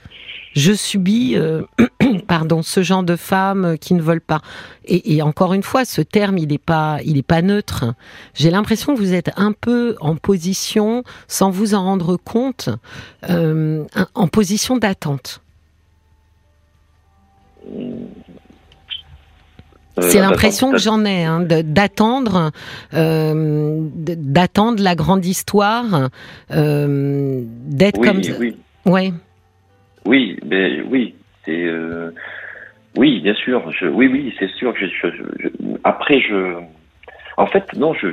je 0.55 0.73
subis, 0.73 1.37
euh, 1.37 1.63
pardon, 2.27 2.63
ce 2.63 2.83
genre 2.83 3.03
de 3.03 3.17
femmes 3.17 3.77
qui 3.79 3.95
ne 3.95 4.03
veulent 4.03 4.21
pas. 4.21 4.41
Et, 4.85 5.21
encore 5.23 5.53
une 5.53 5.63
fois, 5.63 5.85
ce 5.85 6.01
terme, 6.01 6.39
il 6.39 6.49
n'est 6.49 6.59
pas, 6.59 6.99
il 7.05 7.19
est 7.19 7.23
pas 7.23 7.43
neutre. 7.43 7.95
J'ai 8.35 8.51
l'impression 8.51 8.95
que 8.95 8.99
vous 8.99 9.13
êtes 9.13 9.31
un 9.37 9.53
peu 9.53 9.97
en 10.01 10.17
position, 10.17 11.05
sans 11.29 11.51
vous 11.51 11.75
en 11.75 11.85
rendre 11.85 12.17
compte, 12.17 12.71
euh, 13.29 13.85
en 14.15 14.29
position 14.29 14.79
d'attente. 14.79 15.43
C'est 20.01 20.21
l'impression 20.21 20.71
que 20.71 20.79
j'en 20.79 21.05
ai, 21.05 21.25
hein, 21.25 21.41
d'attendre, 21.41 22.53
euh, 22.95 23.81
d'attendre 23.93 24.81
la 24.83 24.95
grande 24.95 25.25
histoire, 25.25 26.11
d'être 26.51 28.01
comme. 28.01 28.21
Oui. 28.39 28.57
Ouais. 28.87 29.13
Oui, 30.07 30.39
mais 30.47 30.81
oui, 30.83 31.15
c'est 31.45 31.67
euh, 31.67 32.11
oui, 32.97 33.21
bien 33.21 33.35
sûr. 33.35 33.71
Je, 33.73 33.87
oui, 33.87 34.09
oui, 34.09 34.35
c'est 34.39 34.51
sûr 34.53 34.73
que 34.73 34.87
je, 34.87 35.49
après 35.85 36.21
je. 36.21 36.55
En 37.37 37.47
fait, 37.47 37.73
non, 37.75 37.95
je, 37.95 38.09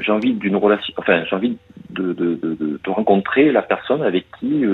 j'ai 0.00 0.10
envie 0.10 0.32
d'une 0.32 0.56
relation. 0.56 0.92
Enfin, 0.96 1.22
j'ai 1.28 1.36
envie 1.36 1.56
de, 1.90 2.12
de, 2.12 2.34
de, 2.34 2.56
de, 2.58 2.90
rencontrer 2.90 3.52
la 3.52 3.62
personne 3.62 4.02
avec 4.02 4.26
qui. 4.38 4.64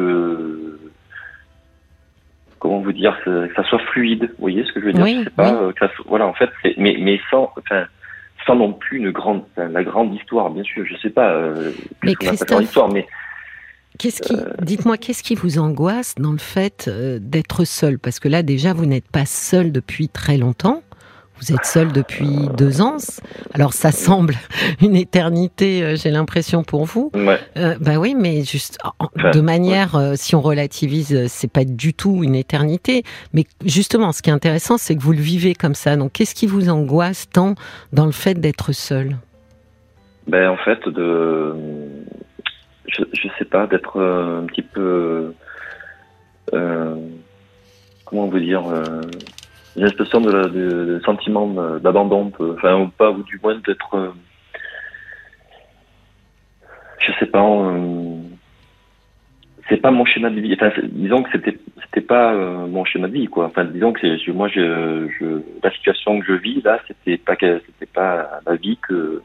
Euh, 2.67 2.69
comment 2.69 2.81
vous 2.81 2.93
dire 2.93 3.17
que 3.25 3.51
ça 3.55 3.63
soit 3.65 3.79
fluide. 3.93 4.23
Vous 4.23 4.41
voyez 4.41 4.65
ce 4.65 4.73
que 4.73 4.81
je 4.81 4.87
veux 4.87 4.93
dire? 4.93 5.05
Oui, 5.05 5.25
pas, 5.37 5.55
euh, 5.55 5.73
voilà, 6.07 6.27
en 6.27 6.35
fait, 6.35 6.51
mais 6.77 6.97
mais 7.01 7.21
sans. 7.31 7.53
Enfin, 7.59 7.85
sans 8.47 8.55
non 8.55 8.73
plus 8.73 8.99
une 8.99 9.11
grande, 9.11 9.43
la 9.57 9.83
grande 9.83 10.15
histoire, 10.15 10.51
bien 10.51 10.63
sûr. 10.63 10.85
Je 10.87 10.97
sais 10.99 11.11
pas. 11.11 11.33
Euh, 11.33 11.73
mais 12.05 12.15
Christophe, 12.15 12.63
histoire, 12.63 12.89
mais 12.93 13.07
Qu'est-ce 13.99 14.21
qui, 14.21 14.37
dites-moi, 14.63 14.99
qu'est-ce 14.99 15.23
qui 15.23 15.35
vous 15.35 15.59
angoisse 15.59 16.17
dans 16.17 16.33
le 16.33 16.39
fait 16.39 16.87
euh, 16.89 17.19
d'être 17.21 17.65
seul? 17.65 17.99
Parce 17.99 18.21
que 18.21 18.29
là, 18.29 18.43
déjà, 18.43 18.73
vous 18.75 18.87
n'êtes 18.87 19.09
pas 19.11 19.25
seul 19.25 19.73
depuis 19.73 20.09
très 20.09 20.37
longtemps. 20.37 20.83
Vous 21.39 21.53
êtes 21.53 21.67
seul 21.67 21.93
depuis 21.93 22.49
deux 22.57 22.81
ans. 22.81 22.97
Alors, 23.53 23.73
ça 23.73 23.93
semble 23.93 24.35
une 24.81 24.97
éternité, 24.97 25.83
euh, 25.83 25.97
j'ai 25.97 26.11
l'impression 26.11 26.63
pour 26.63 26.85
vous. 26.85 27.11
Ouais. 27.15 27.39
Euh, 27.57 27.77
bah 27.81 27.99
oui, 27.99 28.15
mais 28.19 28.43
juste 28.43 28.79
de 29.33 29.41
manière, 29.41 29.97
euh, 29.97 30.15
si 30.17 30.35
on 30.35 30.41
relativise, 30.41 31.27
c'est 31.29 31.51
pas 31.51 31.65
du 31.65 31.93
tout 31.93 32.23
une 32.23 32.35
éternité. 32.35 33.03
Mais 33.35 33.45
justement, 33.65 34.13
ce 34.13 34.23
qui 34.23 34.31
est 34.31 34.33
intéressant, 34.33 34.79
c'est 34.79 34.97
que 34.97 35.03
vous 35.03 35.13
le 35.13 35.21
vivez 35.21 35.55
comme 35.55 35.75
ça. 35.75 35.97
Donc, 35.97 36.13
qu'est-ce 36.13 36.35
qui 36.35 36.47
vous 36.47 36.71
angoisse 36.71 37.29
tant 37.29 37.55
dans 37.93 38.07
le 38.07 38.13
fait 38.13 38.35
d'être 38.35 38.73
seul? 38.73 39.17
Ben, 40.27 40.49
en 40.51 40.57
fait, 40.57 40.89
de 40.89 41.55
je, 42.89 43.03
je 43.13 43.29
sais 43.39 43.45
pas, 43.45 43.67
d'être 43.67 44.01
un 44.01 44.45
petit 44.47 44.63
peu, 44.63 45.33
euh, 46.53 46.97
comment 48.05 48.27
vous 48.27 48.39
dire, 48.39 48.63
une 49.77 49.87
de, 49.87 51.01
sentiment 51.05 51.47
d'abandon, 51.79 52.33
enfin 52.39 52.81
ou 52.81 52.89
pas, 52.89 53.11
ou 53.11 53.23
du 53.23 53.39
moins 53.43 53.57
d'être, 53.67 53.95
euh, 53.95 54.09
je 56.99 57.13
sais 57.19 57.27
pas, 57.27 57.45
c'est 59.69 59.77
pas 59.77 59.91
mon 59.91 60.05
schéma 60.05 60.31
de 60.31 60.41
vie. 60.41 60.55
Enfin, 60.55 60.71
disons 60.83 61.23
que 61.23 61.31
c'était 61.33 61.59
c'était 61.85 62.07
pas 62.07 62.35
mon 62.35 62.85
schéma 62.85 63.09
de 63.09 63.13
vie, 63.13 63.27
quoi. 63.27 63.47
Enfin, 63.47 63.65
disons 63.65 63.93
que 63.93 64.31
moi, 64.33 64.49
je, 64.49 65.09
je, 65.19 65.43
la 65.63 65.71
situation 65.71 66.21
que 66.21 66.27
je 66.27 66.33
vis 66.33 66.63
là, 66.63 66.81
c'était 66.89 67.19
pas 67.19 67.37
c'était 67.37 67.93
pas 67.93 68.41
la 68.47 68.57
vie 68.57 68.79
que 68.89 69.23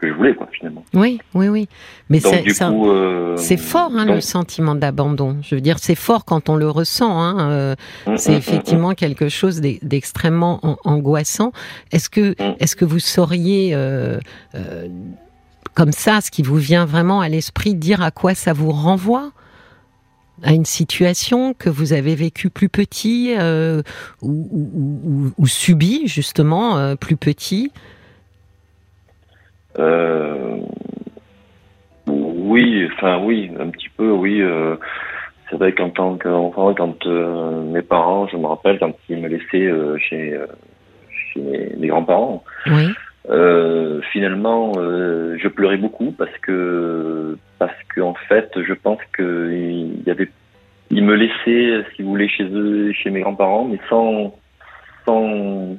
que 0.00 0.08
je 0.08 0.14
voulais, 0.14 0.34
quoi, 0.34 0.48
finalement. 0.50 0.84
Oui, 0.94 1.20
oui, 1.34 1.48
oui. 1.48 1.68
Mais 2.08 2.20
c'est 2.20 2.62
euh, 2.62 3.36
fort, 3.58 3.92
hein, 3.94 4.06
le 4.06 4.20
sentiment 4.20 4.74
d'abandon. 4.74 5.36
Je 5.42 5.54
veux 5.54 5.60
dire, 5.60 5.78
c'est 5.78 5.94
fort 5.94 6.24
quand 6.24 6.48
on 6.48 6.56
le 6.56 6.68
ressent. 6.68 7.20
Hein, 7.20 7.50
euh, 7.50 7.74
mm, 8.06 8.16
c'est 8.16 8.30
mm, 8.30 8.34
mm, 8.34 8.38
effectivement 8.38 8.94
quelque 8.94 9.28
chose 9.28 9.60
d'extrêmement 9.60 10.78
angoissant. 10.84 11.52
Est-ce 11.92 12.08
que, 12.08 12.34
est-ce 12.58 12.76
que 12.76 12.84
vous 12.84 12.98
sauriez, 12.98 13.72
euh, 13.74 14.18
comme 15.74 15.92
ça, 15.92 16.20
ce 16.20 16.30
qui 16.30 16.42
vous 16.42 16.56
vient 16.56 16.86
vraiment 16.86 17.20
à 17.20 17.28
l'esprit, 17.28 17.74
dire 17.74 18.02
à 18.02 18.10
quoi 18.10 18.34
ça 18.34 18.52
vous 18.52 18.72
renvoie? 18.72 19.32
À 20.42 20.54
une 20.54 20.64
situation 20.64 21.52
que 21.52 21.68
vous 21.68 21.92
avez 21.92 22.14
vécue 22.14 22.48
plus 22.48 22.70
petit 22.70 23.34
ou, 23.36 23.82
ou, 24.22 25.32
ou, 25.36 25.46
subi 25.46 26.06
justement 26.06 26.96
plus 26.96 27.16
petit? 27.16 27.70
Euh, 29.78 30.56
oui, 32.06 32.88
enfin 32.92 33.20
oui, 33.22 33.50
un 33.58 33.68
petit 33.68 33.88
peu, 33.88 34.10
oui. 34.10 34.40
Euh, 34.42 34.76
c'est 35.48 35.56
vrai 35.56 35.72
qu'en 35.72 35.90
tant 35.90 36.16
qu'enfant, 36.16 36.74
quand 36.74 37.06
euh, 37.06 37.62
mes 37.62 37.82
parents, 37.82 38.28
je 38.28 38.36
me 38.36 38.46
rappelle 38.46 38.78
quand 38.78 38.92
ils 39.08 39.18
me 39.18 39.28
laissaient 39.28 39.66
euh, 39.66 39.98
chez, 39.98 40.38
chez 41.32 41.40
mes, 41.76 41.88
grands-parents, 41.88 42.44
oui. 42.66 42.94
finalement, 44.12 44.72
je 44.74 45.48
pleurais 45.48 45.76
beaucoup 45.76 46.12
parce 46.12 46.36
que 46.42 47.36
parce 47.58 47.82
que 47.94 48.00
en 48.00 48.14
fait, 48.14 48.50
je 48.56 48.72
pense 48.72 49.00
que 49.12 49.50
il 49.52 50.02
y 50.06 50.10
avait, 50.10 50.28
ils 50.90 51.04
me 51.04 51.14
laissaient, 51.14 51.84
si 51.94 52.02
vous 52.02 52.10
voulez, 52.10 52.28
chez 52.28 52.44
eux, 52.44 52.92
chez 52.92 53.10
mes 53.10 53.20
grands-parents, 53.20 53.64
mais 53.64 53.78
sans 53.88 54.34
sans 55.04 55.76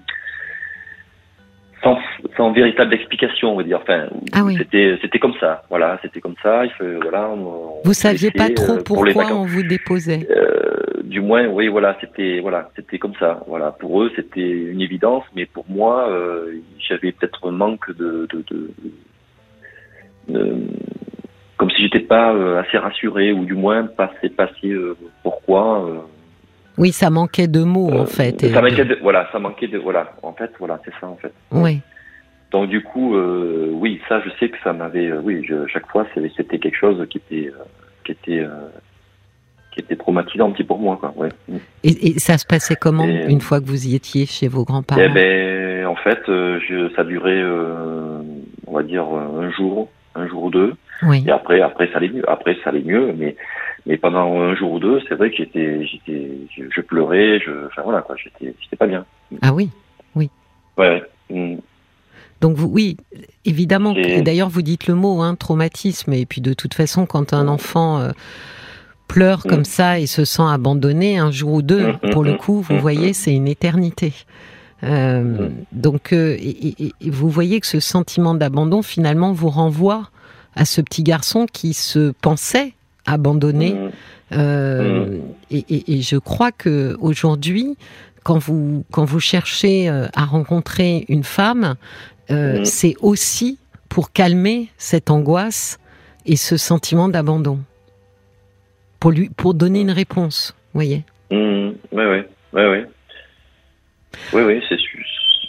sans, 1.83 1.97
sans 2.37 2.51
véritable 2.51 2.93
explication, 2.93 3.53
on 3.53 3.57
va 3.57 3.63
dire. 3.63 3.79
Enfin, 3.81 4.07
ah 4.33 4.43
oui. 4.43 4.55
c'était 4.57 4.97
c'était 5.01 5.19
comme 5.19 5.33
ça. 5.39 5.63
Voilà, 5.69 5.99
c'était 6.01 6.21
comme 6.21 6.35
ça. 6.41 6.65
Il 6.65 6.71
faut, 6.71 7.01
voilà. 7.01 7.29
On, 7.29 7.81
vous 7.83 7.93
saviez 7.93 8.31
pas 8.31 8.49
trop 8.49 8.73
euh, 8.73 8.83
pourquoi 8.83 9.27
on 9.33 9.45
vous 9.45 9.63
déposait. 9.63 10.27
Euh, 10.29 11.01
du 11.03 11.21
moins, 11.21 11.47
oui, 11.47 11.67
voilà, 11.67 11.97
c'était 11.99 12.39
voilà, 12.39 12.69
c'était 12.75 12.99
comme 12.99 13.15
ça. 13.19 13.43
Voilà, 13.47 13.71
pour 13.71 14.01
eux, 14.01 14.11
c'était 14.15 14.49
une 14.49 14.81
évidence, 14.81 15.23
mais 15.35 15.45
pour 15.45 15.65
moi, 15.69 16.09
euh, 16.09 16.53
j'avais 16.79 17.11
peut-être 17.11 17.47
un 17.47 17.51
manque 17.51 17.95
de, 17.95 18.27
de, 18.31 18.43
de, 18.49 18.71
de 20.29 20.67
comme 21.57 21.69
si 21.71 21.83
j'étais 21.83 21.99
pas 21.99 22.33
euh, 22.33 22.59
assez 22.61 22.77
rassuré, 22.77 23.33
ou 23.33 23.45
du 23.45 23.53
moins 23.53 23.85
pas 23.85 24.11
assez 24.15 24.29
passé 24.29 24.69
euh, 24.69 24.95
pourquoi. 25.23 26.07
Oui, 26.77 26.91
ça 26.91 27.09
manquait 27.09 27.47
de 27.47 27.63
mots 27.63 27.91
en 27.91 28.03
euh, 28.03 28.05
fait. 28.05 28.45
Ça 28.47 28.61
manquait 28.61 28.85
de, 28.85 28.97
voilà, 29.01 29.27
ça 29.31 29.39
manquait 29.39 29.67
de 29.67 29.77
voilà. 29.77 30.13
En 30.23 30.33
fait, 30.33 30.51
voilà, 30.59 30.79
c'est 30.85 30.93
ça 30.99 31.07
en 31.07 31.15
fait. 31.15 31.33
Oui. 31.51 31.81
Donc 32.51 32.69
du 32.69 32.83
coup, 32.83 33.15
euh, 33.15 33.69
oui, 33.71 34.01
ça, 34.09 34.21
je 34.21 34.29
sais 34.39 34.49
que 34.49 34.57
ça 34.63 34.73
m'avait, 34.73 35.07
euh, 35.07 35.21
oui, 35.23 35.45
je, 35.47 35.67
chaque 35.67 35.87
fois, 35.87 36.05
c'était 36.35 36.59
quelque 36.59 36.77
chose 36.77 37.05
qui 37.09 37.17
était, 37.17 37.51
qui 38.03 38.11
était, 38.11 38.45
qui 39.71 39.79
était 39.79 39.95
traumatisant 39.95 40.49
un 40.49 40.51
petit 40.51 40.65
pour 40.65 40.79
moi, 40.79 40.97
quoi. 40.97 41.13
Ouais. 41.15 41.29
Et, 41.83 42.09
et, 42.09 42.19
ça 42.19 42.37
se 42.37 42.45
passait 42.45 42.75
comment 42.75 43.05
une 43.05 43.39
fois 43.41 43.61
que 43.61 43.65
vous 43.65 43.87
y 43.87 43.95
étiez 43.95 44.25
chez 44.25 44.49
vos 44.49 44.65
grands-parents? 44.65 45.01
Eh 45.01 45.09
ben, 45.09 45.85
en 45.85 45.95
fait, 45.95 46.19
je, 46.27 46.91
ça 46.95 47.05
durait, 47.05 47.41
on 48.67 48.73
va 48.73 48.83
dire, 48.83 49.05
un 49.05 49.49
jour, 49.51 49.87
un 50.15 50.27
jour 50.27 50.43
ou 50.43 50.49
deux. 50.49 50.75
Oui. 51.03 51.23
Et 51.27 51.31
après, 51.31 51.61
après, 51.61 51.87
ça 51.87 51.97
allait 51.97 52.09
mieux. 52.09 52.29
Après, 52.29 52.55
ça 52.63 52.69
allait 52.69 52.83
mieux, 52.83 53.13
mais 53.17 53.35
mais 53.85 53.97
pendant 53.97 54.39
un 54.39 54.55
jour 54.55 54.73
ou 54.73 54.79
deux, 54.79 55.01
c'est 55.07 55.15
vrai 55.15 55.31
que 55.31 55.37
j'étais, 55.37 55.85
j'étais, 55.87 56.29
je, 56.55 56.81
pleurais, 56.81 57.39
je, 57.39 57.65
enfin 57.65 57.81
voilà 57.81 58.01
quoi, 58.01 58.15
j'étais, 58.15 58.53
j'étais 58.61 58.75
pas 58.75 58.85
bien. 58.85 59.05
Ah 59.41 59.53
oui, 59.53 59.69
oui. 60.15 60.29
Ouais. 60.77 61.01
Mm. 61.29 61.55
Donc 62.41 62.57
vous, 62.57 62.67
oui, 62.67 62.97
évidemment. 63.45 63.95
Et... 63.95 64.21
D'ailleurs, 64.21 64.49
vous 64.49 64.61
dites 64.61 64.87
le 64.87 64.95
mot, 64.95 65.21
hein, 65.21 65.35
traumatisme. 65.35 66.13
Et 66.13 66.25
puis 66.25 66.41
de 66.41 66.53
toute 66.53 66.73
façon, 66.73 67.05
quand 67.05 67.33
un 67.33 67.47
enfant 67.47 67.99
euh, 67.99 68.11
pleure 69.07 69.43
comme 69.43 69.61
mm. 69.61 69.65
ça 69.65 69.99
et 69.99 70.05
se 70.05 70.25
sent 70.25 70.43
abandonné 70.47 71.17
un 71.17 71.31
jour 71.31 71.53
ou 71.53 71.61
deux, 71.61 71.87
mm, 71.87 72.11
pour 72.11 72.23
le 72.23 72.35
coup, 72.35 72.61
vous 72.61 72.77
voyez, 72.77 73.13
c'est 73.13 73.33
une 73.33 73.47
éternité. 73.47 74.13
Euh, 74.83 75.49
donc, 75.71 76.13
euh, 76.13 76.35
et, 76.39 76.93
et, 76.99 77.09
vous 77.09 77.29
voyez 77.29 77.59
que 77.59 77.67
ce 77.67 77.79
sentiment 77.79 78.33
d'abandon, 78.33 78.81
finalement, 78.81 79.31
vous 79.31 79.49
renvoie 79.49 80.09
à 80.55 80.65
ce 80.65 80.81
petit 80.81 81.03
garçon 81.03 81.45
qui 81.51 81.73
se 81.73 82.11
pensait 82.21 82.73
abandonné. 83.05 83.73
Mmh. 83.73 83.91
Euh, 84.33 85.05
mmh. 85.05 85.21
Et, 85.51 85.97
et, 85.97 86.01
je 86.01 86.17
crois 86.17 86.51
que 86.51 86.97
aujourd'hui, 86.99 87.77
quand 88.23 88.39
vous 88.39 88.83
quand 88.91 89.05
vous 89.05 89.19
cherchez 89.19 89.89
à 89.89 90.25
rencontrer 90.25 91.05
une 91.09 91.23
femme, 91.23 91.75
c'est 92.63 92.95
aussi 93.01 93.57
pour 93.89 94.11
calmer 94.11 94.69
cette 94.77 95.09
angoisse 95.09 95.79
et 96.25 96.37
ce 96.37 96.55
sentiment 96.55 97.09
d'abandon, 97.09 97.59
pour 98.99 99.11
lui 99.11 99.29
pour 99.29 99.53
donner 99.53 99.81
une 99.81 99.91
réponse, 99.91 100.55
vous 100.73 100.77
voyez. 100.77 101.03
Oui, 101.31 101.75
oui, 101.91 102.23
oui, 102.53 102.63
oui. 102.63 102.85
Oui, 104.33 104.41
oui, 104.43 104.61
c'est 104.67 104.77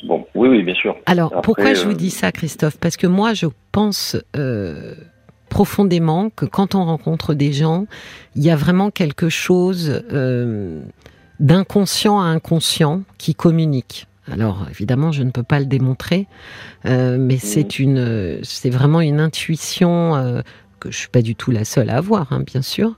bon. 0.06 0.26
Oui, 0.34 0.48
oui, 0.48 0.62
bien 0.62 0.74
sûr. 0.74 0.96
Alors, 1.06 1.40
pourquoi 1.42 1.74
je 1.74 1.84
vous 1.84 1.94
dis 1.94 2.10
ça, 2.10 2.32
Christophe? 2.32 2.78
Parce 2.78 2.96
que 2.96 3.06
moi, 3.06 3.34
je 3.34 3.46
pense 3.70 4.16
profondément 5.52 6.30
que 6.30 6.46
quand 6.46 6.74
on 6.74 6.84
rencontre 6.86 7.34
des 7.34 7.52
gens, 7.52 7.86
il 8.34 8.42
y 8.42 8.50
a 8.50 8.56
vraiment 8.56 8.90
quelque 8.90 9.28
chose 9.28 10.02
euh, 10.10 10.80
d'inconscient 11.40 12.18
à 12.18 12.24
inconscient 12.24 13.02
qui 13.18 13.34
communiquent. 13.34 14.06
Alors 14.30 14.66
évidemment, 14.70 15.12
je 15.12 15.22
ne 15.22 15.30
peux 15.30 15.42
pas 15.42 15.60
le 15.60 15.66
démontrer, 15.66 16.26
euh, 16.86 17.18
mais 17.20 17.36
c'est 17.36 17.78
une, 17.78 18.38
c'est 18.42 18.70
vraiment 18.70 19.02
une 19.02 19.20
intuition 19.20 20.16
euh, 20.16 20.40
que 20.80 20.90
je 20.90 20.96
suis 20.96 21.08
pas 21.08 21.20
du 21.20 21.34
tout 21.34 21.50
la 21.50 21.66
seule 21.66 21.90
à 21.90 21.98
avoir, 21.98 22.32
hein, 22.32 22.42
bien 22.46 22.62
sûr. 22.62 22.96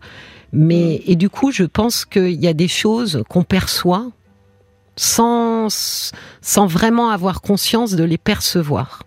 Mais 0.52 1.02
et 1.06 1.16
du 1.16 1.30
coup, 1.30 1.50
je 1.50 1.64
pense 1.64 2.04
qu'il 2.04 2.40
y 2.40 2.46
a 2.46 2.52
des 2.52 2.68
choses 2.68 3.24
qu'on 3.28 3.42
perçoit 3.42 4.06
sans 4.96 6.12
sans 6.40 6.66
vraiment 6.66 7.10
avoir 7.10 7.40
conscience 7.40 7.94
de 7.94 8.04
les 8.04 8.18
percevoir. 8.18 9.02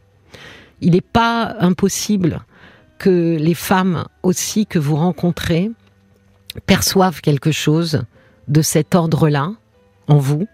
Il 0.81 0.91
n'est 0.91 1.01
pas 1.01 1.55
impossible 1.59 2.41
que 2.97 3.37
les 3.37 3.53
femmes 3.53 4.05
aussi 4.23 4.65
que 4.65 4.79
vous 4.79 4.95
rencontrez 4.95 5.71
perçoivent 6.65 7.21
quelque 7.21 7.51
chose 7.51 8.01
de 8.47 8.61
cet 8.61 8.95
ordre-là 8.95 9.51
en 10.07 10.17
vous, 10.17 10.47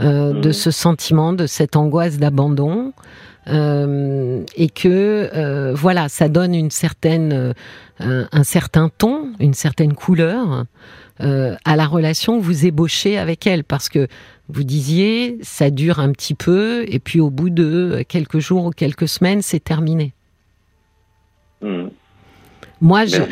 euh, 0.00 0.32
de 0.40 0.52
ce 0.52 0.70
sentiment, 0.70 1.32
de 1.32 1.46
cette 1.46 1.76
angoisse 1.76 2.18
d'abandon, 2.18 2.92
euh, 3.48 4.42
et 4.56 4.68
que 4.68 5.30
euh, 5.34 5.72
voilà, 5.74 6.08
ça 6.08 6.28
donne 6.28 6.54
une 6.54 6.70
certaine, 6.70 7.54
un, 8.00 8.44
certain 8.44 8.88
ton, 8.88 9.32
une 9.38 9.54
certaine 9.54 9.94
couleur 9.94 10.64
à 11.18 11.76
la 11.76 11.86
relation 11.86 12.38
que 12.38 12.44
vous 12.44 12.66
ébauchez 12.66 13.16
avec 13.16 13.46
elle, 13.46 13.64
parce 13.64 13.88
que 13.88 14.06
vous 14.48 14.64
disiez, 14.64 15.38
ça 15.42 15.70
dure 15.70 15.98
un 15.98 16.12
petit 16.12 16.34
peu, 16.34 16.84
et 16.88 16.98
puis 16.98 17.20
au 17.20 17.30
bout 17.30 17.50
de 17.50 18.04
quelques 18.08 18.38
jours 18.38 18.66
ou 18.66 18.70
quelques 18.70 19.08
semaines, 19.08 19.42
c'est 19.42 19.62
terminé. 19.62 20.12
Hmm. 21.62 21.88
Moi, 22.80 23.06
je, 23.06 23.22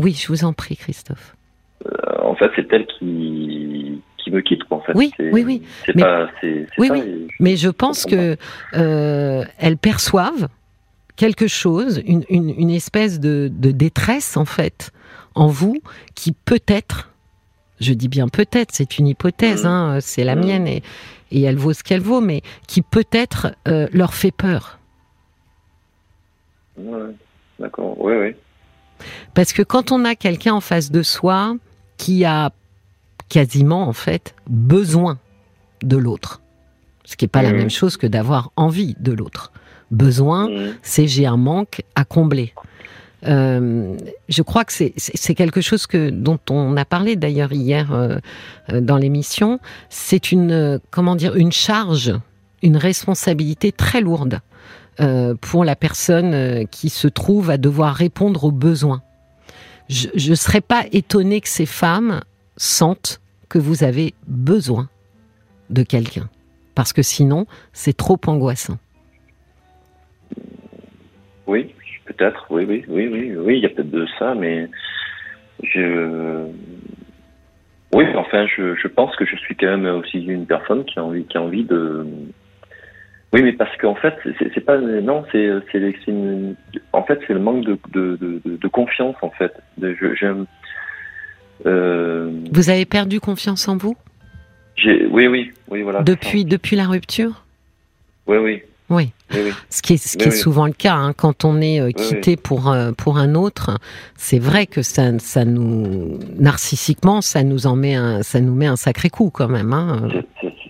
oui, 0.00 0.12
je 0.12 0.28
vous 0.28 0.44
en 0.44 0.52
prie, 0.52 0.76
Christophe. 0.76 1.34
en 2.20 2.34
fait, 2.34 2.50
c'est 2.54 2.72
elle 2.72 2.86
qui 2.86 4.02
qui 4.26 4.32
me 4.32 4.40
quitte, 4.40 4.62
en 4.70 4.80
fait. 4.80 4.92
Oui, 4.94 5.12
oui, 5.20 5.44
oui. 5.44 5.62
Pas, 5.98 6.28
c'est, 6.40 6.66
oui, 6.78 6.88
oui. 6.90 7.28
Mais 7.38 7.56
je 7.56 7.68
pense 7.68 8.04
que 8.04 8.36
euh, 8.74 9.44
elles 9.58 9.76
perçoivent 9.76 10.48
quelque 11.14 11.46
chose, 11.46 12.02
une, 12.04 12.24
une, 12.28 12.50
une 12.50 12.70
espèce 12.70 13.20
de, 13.20 13.48
de, 13.52 13.70
détresse, 13.70 14.36
en 14.36 14.44
fait, 14.44 14.90
en 15.34 15.46
vous, 15.46 15.78
qui 16.14 16.32
peut-être, 16.32 17.12
je 17.80 17.92
dis 17.92 18.08
bien 18.08 18.28
peut-être, 18.28 18.74
c'est 18.74 18.98
une 18.98 19.06
hypothèse, 19.06 19.64
mmh. 19.64 19.68
hein, 19.68 19.98
c'est 20.00 20.24
la 20.24 20.36
mmh. 20.36 20.40
mienne 20.40 20.66
et, 20.66 20.82
et, 21.30 21.42
elle 21.42 21.56
vaut 21.56 21.72
ce 21.72 21.82
qu'elle 21.82 22.00
vaut, 22.00 22.20
mais 22.20 22.42
qui 22.66 22.82
peut-être 22.82 23.54
euh, 23.68 23.88
leur 23.92 24.14
fait 24.14 24.30
peur. 24.30 24.78
Ouais, 26.78 27.14
d'accord, 27.58 27.96
oui, 27.98 28.14
oui. 28.14 28.34
Parce 29.34 29.52
que 29.52 29.62
quand 29.62 29.92
on 29.92 30.04
a 30.04 30.14
quelqu'un 30.14 30.54
en 30.54 30.60
face 30.60 30.90
de 30.90 31.02
soi 31.02 31.56
qui 31.96 32.24
a 32.24 32.50
quasiment 33.28 33.88
en 33.88 33.92
fait 33.92 34.34
besoin 34.48 35.18
de 35.82 35.96
l'autre. 35.96 36.40
Ce 37.04 37.16
qui 37.16 37.24
n'est 37.24 37.28
pas 37.28 37.42
la 37.42 37.52
mmh. 37.52 37.56
même 37.56 37.70
chose 37.70 37.96
que 37.96 38.06
d'avoir 38.06 38.50
envie 38.56 38.96
de 38.98 39.12
l'autre. 39.12 39.52
Besoin, 39.90 40.48
mmh. 40.48 40.74
c'est 40.82 41.06
j'ai 41.06 41.26
un 41.26 41.36
manque 41.36 41.82
à 41.94 42.04
combler. 42.04 42.52
Euh, 43.26 43.96
je 44.28 44.42
crois 44.42 44.64
que 44.64 44.72
c'est 44.72 45.34
quelque 45.34 45.60
chose 45.60 45.86
dont 46.12 46.38
on 46.50 46.76
a 46.76 46.84
parlé 46.84 47.16
d'ailleurs 47.16 47.52
hier 47.52 47.92
euh, 47.92 48.18
euh, 48.70 48.80
dans 48.80 48.96
l'émission. 48.96 49.60
C'est 49.88 50.32
une 50.32 50.80
comment 50.90 51.16
dire 51.16 51.36
une 51.36 51.52
charge, 51.52 52.14
une 52.62 52.76
responsabilité 52.76 53.72
très 53.72 54.00
lourde 54.00 54.40
pour 55.42 55.66
la 55.66 55.76
personne 55.76 56.66
qui 56.68 56.88
se 56.88 57.06
trouve 57.06 57.50
à 57.50 57.58
devoir 57.58 57.94
répondre 57.94 58.44
aux 58.44 58.50
besoins. 58.50 59.02
Je 59.90 60.30
ne 60.30 60.34
serais 60.34 60.62
pas 60.62 60.86
étonnée 60.90 61.42
que 61.42 61.50
ces 61.50 61.66
femmes 61.66 62.22
sentent 62.56 63.20
que 63.50 63.58
vous 63.58 63.84
avez 63.84 64.14
besoin 64.26 64.88
de 65.68 65.82
quelqu'un. 65.82 66.30
Parce 66.74 66.94
que 66.94 67.02
sinon, 67.02 67.46
c'est 67.74 67.94
trop 67.94 68.18
angoissant. 68.26 68.78
Oui, 71.46 71.74
peut-être, 72.06 72.46
oui, 72.50 72.64
oui, 72.68 72.84
oui, 72.88 73.08
oui, 73.10 73.32
oui, 73.36 73.56
il 73.58 73.62
y 73.62 73.66
a 73.66 73.68
peut-être 73.68 73.90
de 73.90 74.06
ça, 74.18 74.34
mais 74.34 74.68
je. 75.62 76.46
Oui, 77.94 78.04
enfin, 78.16 78.46
je, 78.46 78.88
pense 78.88 79.14
que 79.16 79.24
je 79.24 79.36
suis 79.36 79.54
quand 79.56 79.76
même 79.78 79.86
aussi 79.86 80.18
une 80.24 80.46
personne 80.46 80.84
qui 80.84 80.98
a 80.98 81.04
envie, 81.04 81.24
qui 81.24 81.36
a 81.38 81.42
envie 81.42 81.64
de. 81.64 82.04
Oui, 83.32 83.42
mais 83.42 83.52
parce 83.52 83.74
qu'en 83.78 83.94
fait, 83.94 84.14
c'est 84.38 84.64
pas 84.64 84.78
non, 84.78 85.24
c'est 85.32 85.50
en 86.92 87.02
fait 87.02 87.20
c'est 87.26 87.34
le 87.34 87.40
manque 87.40 87.64
de, 87.64 87.78
de, 87.92 88.68
confiance 88.68 89.16
en 89.22 89.30
fait. 89.30 89.52
j'aime 90.14 90.46
euh, 91.64 92.30
vous 92.52 92.70
avez 92.70 92.84
perdu 92.84 93.20
confiance 93.20 93.68
en 93.68 93.76
vous? 93.76 93.96
Oui, 94.84 95.26
oui, 95.26 95.52
oui, 95.68 95.82
voilà. 95.82 96.02
Depuis, 96.02 96.44
depuis 96.44 96.76
la 96.76 96.86
rupture? 96.86 97.44
Oui, 98.26 98.36
oui. 98.36 98.62
Oui. 98.88 99.12
Ce 99.70 99.82
qui 99.82 99.94
est, 99.94 99.96
ce 99.96 100.16
qui 100.16 100.28
est 100.28 100.30
souvent 100.30 100.66
le 100.66 100.72
cas 100.72 100.94
hein, 100.94 101.12
quand 101.12 101.44
on 101.44 101.60
est 101.60 101.80
euh, 101.80 101.90
quitté 101.90 102.36
pour 102.36 102.70
euh, 102.70 102.92
pour 102.92 103.18
un 103.18 103.34
autre, 103.34 103.78
c'est 104.14 104.38
vrai 104.38 104.66
que 104.66 104.82
ça 104.82 105.18
ça 105.18 105.44
nous 105.44 106.18
narcissiquement 106.38 107.20
ça 107.20 107.42
nous 107.42 107.66
en 107.66 107.74
met 107.74 107.96
un 107.96 108.22
ça 108.22 108.40
nous 108.40 108.54
met 108.54 108.66
un 108.66 108.76
sacré 108.76 109.10
coup 109.10 109.30
quand 109.30 109.48
même. 109.48 109.72
Hein. 109.72 110.08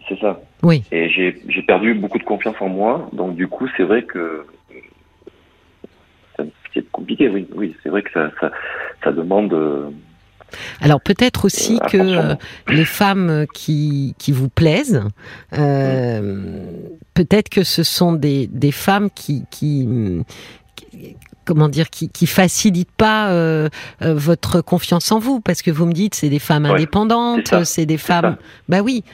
C'est 0.09 0.19
ça. 0.19 0.41
Oui. 0.63 0.85
Et 0.91 1.11
j'ai 1.11 1.63
perdu 1.63 1.95
beaucoup 1.95 2.19
de 2.19 2.25
confiance 2.25 2.57
en 2.61 2.69
moi, 2.69 3.09
donc 3.13 3.37
du 3.37 3.47
coup 3.49 3.69
c'est 3.77 3.85
vrai 3.85 4.03
que 4.03 4.47
c'est 6.73 6.91
compliqué. 6.91 7.29
Oui, 7.29 7.47
oui, 7.55 7.75
c'est 7.83 7.91
vrai 7.91 8.03
que 8.03 8.13
ça 8.13 8.31
ça, 8.41 8.51
ça 9.05 9.13
demande 9.13 9.53
alors 10.81 11.01
peut-être 11.01 11.45
aussi 11.45 11.79
que 11.91 11.97
euh, 11.97 12.35
les 12.69 12.85
femmes 12.85 13.47
qui, 13.53 14.15
qui 14.19 14.33
vous 14.33 14.49
plaisent, 14.49 15.03
euh, 15.55 16.65
peut-être 17.15 17.49
que 17.49 17.65
ce 17.65 17.83
sont 17.83 18.13
des, 18.13 18.47
des 18.47 18.73
femmes 18.73 19.11
qui, 19.11 19.45
qui, 19.51 19.89
comment 21.45 21.69
dire, 21.69 21.91
qui, 21.91 22.09
qui 22.09 22.27
facilitent 22.27 22.97
pas 22.97 23.31
euh, 23.31 23.69
votre 24.01 24.61
confiance 24.61 25.11
en 25.13 25.19
vous, 25.19 25.41
parce 25.41 25.63
que 25.63 25.71
vous 25.71 25.87
me 25.87 25.93
dites 25.93 26.15
c'est 26.15 26.31
des 26.31 26.39
femmes 26.39 26.67
indépendantes, 26.67 27.65
c'est 27.65 27.87
des 27.87 27.99
femmes, 27.99 28.37
bah 28.69 28.81
oui. 28.81 29.05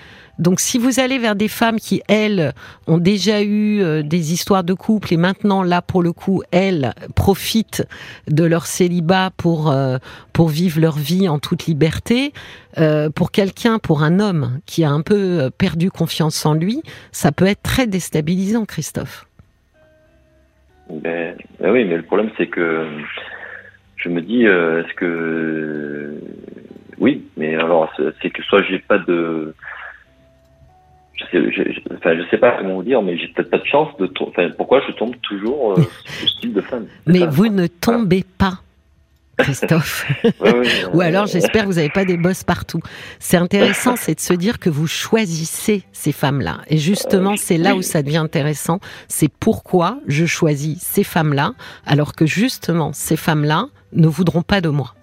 Donc 0.42 0.58
si 0.58 0.76
vous 0.76 0.98
allez 0.98 1.18
vers 1.18 1.36
des 1.36 1.46
femmes 1.46 1.76
qui, 1.76 2.02
elles, 2.08 2.52
ont 2.88 2.98
déjà 2.98 3.42
eu 3.42 3.80
euh, 3.80 4.02
des 4.02 4.32
histoires 4.32 4.64
de 4.64 4.74
couple 4.74 5.14
et 5.14 5.16
maintenant, 5.16 5.62
là, 5.62 5.82
pour 5.82 6.02
le 6.02 6.12
coup, 6.12 6.42
elles 6.50 6.94
profitent 7.14 7.86
de 8.28 8.44
leur 8.44 8.66
célibat 8.66 9.30
pour, 9.36 9.70
euh, 9.70 9.98
pour 10.32 10.48
vivre 10.48 10.80
leur 10.80 10.98
vie 10.98 11.28
en 11.28 11.38
toute 11.38 11.66
liberté, 11.66 12.32
euh, 12.76 13.08
pour 13.08 13.30
quelqu'un, 13.30 13.78
pour 13.78 14.02
un 14.02 14.18
homme 14.18 14.58
qui 14.66 14.82
a 14.82 14.90
un 14.90 15.00
peu 15.00 15.48
perdu 15.56 15.90
confiance 15.90 16.44
en 16.44 16.54
lui, 16.54 16.82
ça 17.12 17.30
peut 17.30 17.46
être 17.46 17.62
très 17.62 17.86
déstabilisant, 17.86 18.64
Christophe. 18.64 19.26
Ben, 20.90 21.36
ben 21.60 21.70
oui, 21.70 21.84
mais 21.84 21.96
le 21.96 22.02
problème, 22.02 22.30
c'est 22.36 22.48
que 22.48 22.84
je 23.96 24.08
me 24.08 24.20
dis, 24.20 24.42
est-ce 24.42 24.92
que... 24.94 26.18
Oui, 26.98 27.24
mais 27.36 27.54
alors, 27.54 27.92
c'est 28.20 28.30
que 28.30 28.42
soit 28.42 28.62
j'ai 28.64 28.80
pas 28.80 28.98
de 28.98 29.54
je, 31.32 31.50
je, 31.50 31.94
enfin, 31.96 32.16
je 32.16 32.28
sais 32.30 32.38
pas 32.38 32.56
comment 32.58 32.74
vous 32.74 32.82
dire, 32.82 33.02
mais 33.02 33.16
j'ai 33.16 33.28
peut-être 33.28 33.50
pas 33.50 33.58
de 33.58 33.66
chance 33.66 33.88
de. 33.98 34.10
Enfin, 34.20 34.48
pourquoi 34.56 34.80
je 34.86 34.92
tombe 34.92 35.14
toujours 35.22 35.72
euh, 35.72 35.82
sur 36.04 36.28
ce 36.28 36.40
type 36.40 36.54
de 36.54 36.60
femme 36.60 36.86
Mais 37.06 37.26
vous 37.26 37.48
ne 37.48 37.66
tombez 37.66 38.24
pas. 38.38 38.60
Christophe. 39.38 40.06
Ou 40.92 41.00
alors, 41.00 41.26
j'espère 41.26 41.62
que 41.62 41.68
vous 41.68 41.74
n'avez 41.74 41.88
pas 41.88 42.04
des 42.04 42.16
bosses 42.16 42.44
partout. 42.44 42.80
C'est 43.18 43.36
intéressant, 43.36 43.96
c'est 43.96 44.14
de 44.14 44.20
se 44.20 44.34
dire 44.34 44.58
que 44.58 44.70
vous 44.70 44.86
choisissez 44.86 45.84
ces 45.92 46.12
femmes-là. 46.12 46.58
Et 46.68 46.76
justement, 46.76 47.36
c'est 47.36 47.58
là 47.58 47.74
où 47.74 47.82
ça 47.82 48.02
devient 48.02 48.18
intéressant. 48.18 48.78
C'est 49.08 49.32
pourquoi 49.32 49.98
je 50.06 50.26
choisis 50.26 50.78
ces 50.80 51.02
femmes-là, 51.02 51.52
alors 51.86 52.14
que 52.14 52.26
justement, 52.26 52.92
ces 52.92 53.16
femmes-là 53.16 53.66
ne 53.92 54.06
voudront 54.06 54.42
pas 54.42 54.60
de 54.60 54.68
moi. 54.68 54.94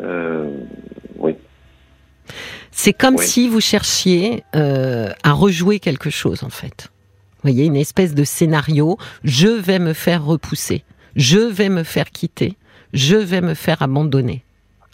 Euh. 0.00 0.55
C'est 2.78 2.92
comme 2.92 3.16
si 3.16 3.48
vous 3.48 3.62
cherchiez 3.62 4.44
euh, 4.54 5.10
à 5.22 5.32
rejouer 5.32 5.80
quelque 5.80 6.10
chose, 6.10 6.44
en 6.44 6.50
fait. 6.50 6.90
Vous 7.36 7.50
voyez, 7.50 7.64
une 7.64 7.74
espèce 7.74 8.14
de 8.14 8.22
scénario. 8.22 8.98
Je 9.24 9.48
vais 9.48 9.78
me 9.78 9.94
faire 9.94 10.22
repousser. 10.22 10.84
Je 11.16 11.38
vais 11.38 11.70
me 11.70 11.84
faire 11.84 12.10
quitter. 12.10 12.54
Je 12.92 13.16
vais 13.16 13.40
me 13.40 13.54
faire 13.54 13.80
abandonner. 13.80 14.44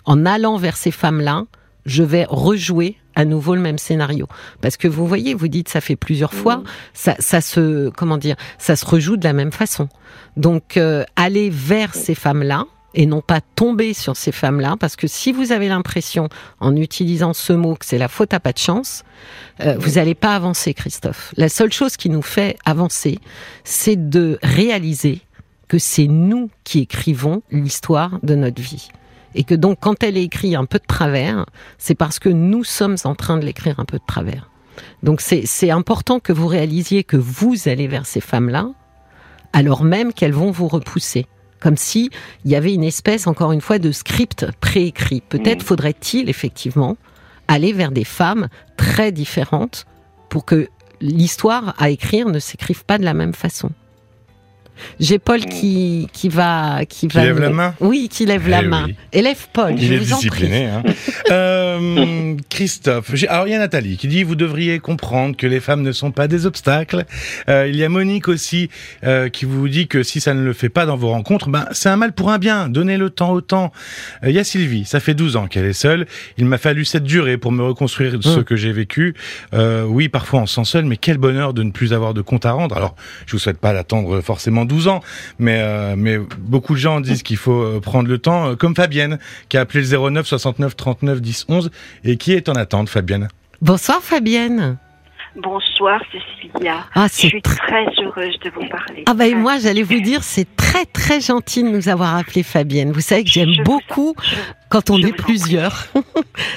En 0.05 0.25
allant 0.25 0.59
vers 0.59 0.77
ces 0.77 0.92
femmes-là, 0.92 1.47
je 1.85 2.05
vais 2.05 2.25
rejouer 2.31 2.99
à 3.16 3.25
nouveau 3.25 3.57
le 3.57 3.61
même 3.61 3.79
scénario. 3.79 4.29
Parce 4.61 4.77
que 4.77 4.87
vous 4.87 5.09
voyez, 5.09 5.35
vous 5.35 5.49
dites 5.49 5.68
ça 5.68 5.81
fait 5.81 5.97
plusieurs 5.97 6.33
fois, 6.33 6.59
mmh. 6.59 6.64
ça, 6.95 7.16
ça 7.18 7.40
se 7.40 7.90
comment 7.90 8.16
dire, 8.16 8.37
ça 8.59 8.77
se 8.77 8.87
rejoue 8.87 9.16
de 9.16 9.25
la 9.25 9.33
même 9.33 9.53
façon. 9.53 9.88
Donc 10.37 10.77
euh, 10.77 11.05
aller 11.16 11.51
vers 11.51 11.95
ces 11.95 12.14
femmes-là, 12.14 12.64
et 12.94 13.07
non 13.07 13.20
pas 13.20 13.40
tomber 13.40 13.94
sur 13.94 14.16
ces 14.16 14.33
femmes-là, 14.33 14.76
parce 14.78 14.96
que 14.96 15.07
si 15.07 15.33
vous 15.33 15.52
avez 15.52 15.68
l'impression, 15.68 16.28
en 16.61 16.76
utilisant 16.76 17.33
ce 17.33 17.52
mot, 17.52 17.74
que 17.74 17.87
c'est 17.87 17.98
la 17.98 18.09
faute 18.09 18.35
à 18.35 18.40
pas 18.40 18.52
de 18.52 18.59
chance, 18.59 19.05
euh, 19.61 19.76
vous 19.78 19.92
n'allez 19.92 20.14
pas 20.14 20.35
avancer, 20.35 20.74
Christophe. 20.74 21.33
La 21.37 21.48
seule 21.48 21.72
chose 21.72 21.96
qui 21.96 22.11
nous 22.11 22.22
fait 22.22 22.57
avancer, 22.64 23.18
c'est 23.64 24.09
de 24.09 24.38
réaliser 24.42 25.20
que 25.68 25.78
c'est 25.78 26.07
nous 26.07 26.50
qui 26.64 26.81
écrivons 26.81 27.42
l'histoire 27.50 28.18
de 28.22 28.35
notre 28.35 28.61
vie 28.61 28.90
Et 29.35 29.44
que 29.44 29.55
donc, 29.55 29.78
quand 29.81 30.02
elle 30.02 30.18
écrit 30.18 30.55
un 30.55 30.66
peu 30.66 30.78
de 30.78 30.87
travers, 30.87 31.46
c'est 31.78 31.94
parce 31.94 32.18
que 32.18 32.28
nous 32.28 32.64
sommes 32.64 32.96
en 33.05 33.14
train 33.14 33.38
de 33.38 33.46
l'écrire 33.46 33.81
un 33.81 33.87
peu 33.87 33.96
de 33.96 34.05
travers. 34.07 34.50
Donc 35.02 35.20
c'est 35.20 35.70
important 35.70 36.20
que 36.20 36.33
vous 36.33 36.46
réalisiez 36.46 37.05
que 37.05 37.16
vous 37.16 37.55
allez 37.66 37.88
vers 37.88 38.07
ces 38.07 38.20
femmes-là, 38.20 38.70
alors 39.52 39.85
même 39.85 40.12
qu'elles 40.12 40.33
vont 40.33 40.50
vous 40.50 40.68
repousser. 40.68 41.26
Comme 41.62 41.77
si 41.77 42.11
il 42.44 42.51
y 42.51 42.57
avait 42.57 42.75
une 42.75 42.83
espèce, 42.83 43.29
encore 43.29 43.53
une 43.53 43.61
fois, 43.61 43.79
de 43.79 43.92
script 43.92 44.46
préécrit. 44.61 45.22
Peut-être 45.29 45.62
mmh. 45.62 45.66
faudrait-il 45.66 46.29
effectivement 46.29 46.96
aller 47.46 47.72
vers 47.72 47.92
des 47.92 48.05
femmes 48.05 48.48
très 48.77 49.12
différentes 49.12 49.87
pour 50.29 50.44
que 50.44 50.68
l'histoire 51.01 51.75
à 51.79 51.90
écrire 51.90 52.29
ne 52.29 52.38
s'écrive 52.38 52.85
pas 52.85 52.98
de 52.98 53.05
la 53.05 53.14
même 53.14 53.35
façon. 53.35 53.70
J'ai 55.01 55.19
Paul 55.19 55.41
mm. 55.41 55.45
qui, 55.45 56.09
qui 56.13 56.29
va. 56.29 56.85
Qui, 56.89 57.09
va 57.09 57.25
lève 57.25 57.39
la 57.39 57.51
main 57.51 57.75
Oui, 57.81 58.09
qui 58.11 58.27
lève 58.27 58.49
la 58.49 58.63
eh 58.63 58.67
main. 58.67 58.87
Élève 59.13 59.49
Paul, 59.53 59.75
il 59.77 59.87
je 59.87 59.95
est 59.95 59.99
vous 59.99 60.05
discipliné, 60.05 60.71
en 60.71 60.83
prie. 60.83 60.93
Hein. 60.93 61.31
euh, 61.31 62.37
Christophe, 62.49 63.13
alors 63.29 63.47
il 63.47 63.51
y 63.51 63.55
a 63.55 63.59
Nathalie 63.59 63.97
qui 63.97 64.09
dit 64.09 64.23
Vous 64.23 64.35
devriez 64.35 64.79
comprendre 64.79 65.37
que 65.37 65.47
les 65.47 65.61
femmes 65.61 65.83
ne 65.83 65.93
sont 65.93 66.11
pas 66.11 66.29
des 66.29 66.47
obstacles. 66.47 67.05
Euh, 67.49 67.69
il 67.69 67.77
y 67.77 67.85
a 67.85 67.89
Monique 67.89 68.29
aussi 68.29 68.71
euh, 69.05 69.29
qui 69.29 69.45
vous 69.45 69.69
dit 69.69 69.89
que 69.89 70.03
si 70.03 70.21
ça 70.21 70.35
ne 70.35 70.43
le 70.43 70.53
fait 70.53 70.69
pas 70.69 70.87
dans 70.87 70.97
vos 70.97 71.11
rencontres, 71.11 71.49
ben, 71.49 71.67
c'est 71.73 71.89
un 71.89 71.97
mal 71.97 72.13
pour 72.13 72.31
un 72.31 72.39
bien. 72.39 72.69
Donnez 72.69 72.97
le 72.97 73.11
temps 73.11 73.33
au 73.33 73.41
temps. 73.41 73.73
Euh, 74.25 74.31
il 74.31 74.35
y 74.35 74.39
a 74.39 74.45
Sylvie, 74.45 74.85
ça 74.85 75.01
fait 75.01 75.15
12 75.15 75.37
ans 75.37 75.47
qu'elle 75.47 75.65
est 75.65 75.73
seule. 75.73 76.07
Il 76.39 76.47
m'a 76.47 76.59
fallu 76.59 76.85
cette 76.85 77.05
durée 77.05 77.37
pour 77.37 77.53
me 77.53 77.63
reconstruire 77.63 78.17
ce 78.21 78.41
mm. 78.41 78.45
que 78.45 78.57
j'ai 78.57 78.73
vécu. 78.73 79.15
Euh, 79.55 79.85
oui, 79.85 80.09
parfois 80.09 80.41
on 80.41 80.47
se 80.47 80.55
sent 80.55 80.65
seul, 80.65 80.85
mais 80.85 80.97
quel 80.97 81.19
bonheur 81.19 81.55
de 81.55 81.63
ne 81.63 81.71
plus 81.71 81.93
avoir 81.93 82.15
de 82.15 82.23
compte 82.23 82.47
à 82.47 82.53
rendre. 82.53 82.77
Alors, 82.77 82.95
je 83.27 83.33
vous 83.33 83.39
souhaite 83.39 83.59
pas 83.59 83.73
d'attendre 83.73 84.21
forcément 84.21 84.62
12 84.64 84.88
ans, 84.88 85.01
mais, 85.38 85.59
euh, 85.61 85.94
mais 85.96 86.18
beaucoup 86.38 86.75
de 86.75 86.79
gens 86.79 87.01
disent 87.01 87.22
qu'il 87.22 87.37
faut 87.37 87.62
euh, 87.62 87.81
prendre 87.81 88.09
le 88.09 88.18
temps, 88.18 88.48
euh, 88.48 88.57
comme 88.57 88.75
Fabienne, 88.75 89.18
qui 89.48 89.57
a 89.57 89.62
appelé 89.62 89.83
le 89.83 90.11
09 90.11 90.27
69 90.27 90.77
39 90.77 91.20
10 91.20 91.46
11 91.48 91.70
et 92.05 92.16
qui 92.16 92.33
est 92.33 92.48
en 92.48 92.55
attente, 92.55 92.88
Fabienne. 92.88 93.29
Bonsoir 93.61 94.01
Fabienne. 94.03 94.79
Bonsoir 95.37 96.01
Cécilia. 96.12 96.85
Ah, 96.94 97.07
je 97.07 97.29
suis 97.29 97.42
très 97.42 97.87
heureuse 98.03 98.38
de 98.40 98.51
vous 98.51 98.68
parler. 98.68 99.05
Ah 99.07 99.14
ben 99.14 99.35
moi 99.35 99.59
j'allais 99.59 99.83
vous 99.83 100.01
dire 100.01 100.22
c'est 100.22 100.57
très 100.57 100.85
très 100.85 101.22
gentil 101.22 101.62
de 101.62 101.68
nous 101.70 101.88
avoir 101.88 102.16
appelé 102.16 102.42
Fabienne. 102.42 102.92
Vous 102.92 103.01
savez 103.01 103.25
que 103.25 103.31
j'aime 103.31 103.55
beaucoup 103.64 104.14
quand 104.68 104.90
on 104.90 104.98
est 104.98 105.16
plusieurs. 105.16 105.87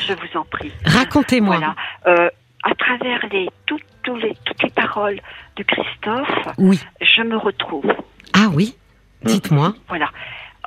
je 0.07 0.13
vous 0.13 0.39
en 0.39 0.43
prie. 0.43 0.73
Racontez-moi. 0.85 1.57
Voilà. 2.05 2.31
À 2.65 2.73
travers 2.75 3.25
les, 3.31 3.49
toutes 3.65 3.81
les, 4.21 4.35
toutes 4.43 4.63
les 4.63 4.69
paroles 4.71 5.19
de 5.55 5.63
Christophe, 5.63 6.55
oui. 6.57 6.79
je 6.99 7.21
me 7.21 7.37
retrouve. 7.37 7.93
Ah 8.33 8.47
oui 8.53 8.75
Dites-moi. 9.23 9.73
Voilà. 9.87 10.09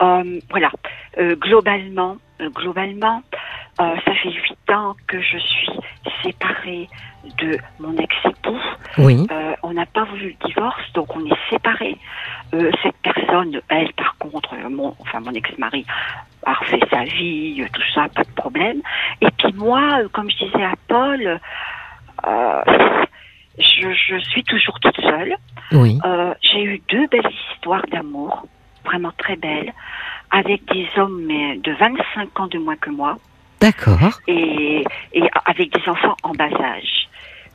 Euh, 0.00 0.40
voilà. 0.50 0.70
Euh, 1.18 1.34
globalement, 1.36 2.16
euh, 2.40 2.50
globalement, 2.50 3.22
ça 3.78 4.14
fait 4.22 4.32
huit 4.32 4.70
ans 4.72 4.96
que 5.06 5.20
je 5.20 5.38
suis 5.38 5.70
séparée 6.24 6.88
de 7.38 7.56
mon 7.78 7.96
ex-époux. 7.96 8.58
Oui. 8.98 9.26
on 9.62 9.72
n'a 9.72 9.86
pas 9.86 10.02
voulu 10.04 10.36
le 10.40 10.48
divorce, 10.48 10.92
donc 10.94 11.14
on 11.14 11.24
est 11.24 11.38
séparés. 11.48 11.96
cette 12.50 12.96
personne, 13.02 13.60
elle, 13.68 13.92
par 13.92 14.16
contre, 14.18 14.56
mon, 14.68 14.96
enfin 14.98 15.20
mon 15.20 15.32
ex-mari, 15.32 15.86
a 16.44 16.54
refait 16.54 16.80
sa 16.90 17.04
vie, 17.04 17.64
tout 17.72 17.82
ça, 17.94 18.08
pas 18.08 18.24
de 18.24 18.32
problème. 18.32 18.82
Et 19.20 19.28
puis 19.38 19.52
moi, 19.52 20.00
comme 20.12 20.28
je 20.28 20.44
disais 20.44 20.64
à 20.64 20.74
Paul, 20.88 21.40
je, 23.58 23.92
je, 23.92 24.18
suis 24.30 24.44
toujours 24.44 24.78
toute 24.80 25.00
seule. 25.00 25.34
Oui. 25.72 25.98
Euh, 26.04 26.34
j'ai 26.40 26.62
eu 26.62 26.82
deux 26.88 27.06
belles 27.08 27.30
histoires 27.52 27.84
d'amour, 27.90 28.46
vraiment 28.84 29.12
très 29.18 29.36
belles, 29.36 29.72
avec 30.30 30.64
des 30.72 30.86
hommes 30.96 31.22
mais 31.26 31.56
de 31.58 31.72
25 31.72 32.40
ans 32.40 32.46
de 32.46 32.58
moins 32.58 32.76
que 32.76 32.90
moi. 32.90 33.16
D'accord. 33.60 34.20
Et, 34.28 34.84
et 35.12 35.22
avec 35.44 35.72
des 35.72 35.88
enfants 35.88 36.16
en 36.22 36.32
bas 36.32 36.44
âge. 36.44 37.08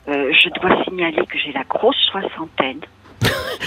Euh, 0.08 0.30
je 0.32 0.50
dois 0.60 0.84
signaler 0.84 1.24
que 1.26 1.38
j'ai 1.38 1.52
la 1.52 1.64
grosse 1.64 1.96
soixantaine. 2.12 2.80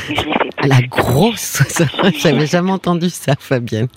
Mais 0.10 0.16
je 0.16 0.22
fais 0.22 0.50
pas 0.56 0.68
la 0.68 0.82
grosse 0.82 1.42
soixantaine 1.42 2.14
J'avais 2.14 2.46
jamais 2.46 2.72
entendu 2.72 3.10
ça, 3.10 3.34
Fabienne. 3.40 3.88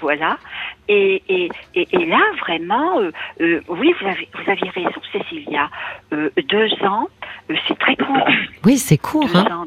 voilà. 0.00 0.38
Et, 0.92 1.22
et, 1.28 1.48
et, 1.76 2.06
là, 2.06 2.20
vraiment, 2.40 2.98
euh, 2.98 3.12
euh, 3.40 3.60
oui, 3.68 3.94
vous 4.00 4.08
avez, 4.08 4.28
vous 4.34 4.50
aviez 4.50 4.70
raison, 4.70 5.00
Cécilia. 5.12 5.70
Euh, 6.12 6.30
deux 6.48 6.68
ans, 6.84 7.06
c'est 7.68 7.78
très 7.78 7.94
court. 7.94 8.28
Oui, 8.64 8.76
c'est 8.76 8.98
court. 8.98 9.28
hein 9.36 9.66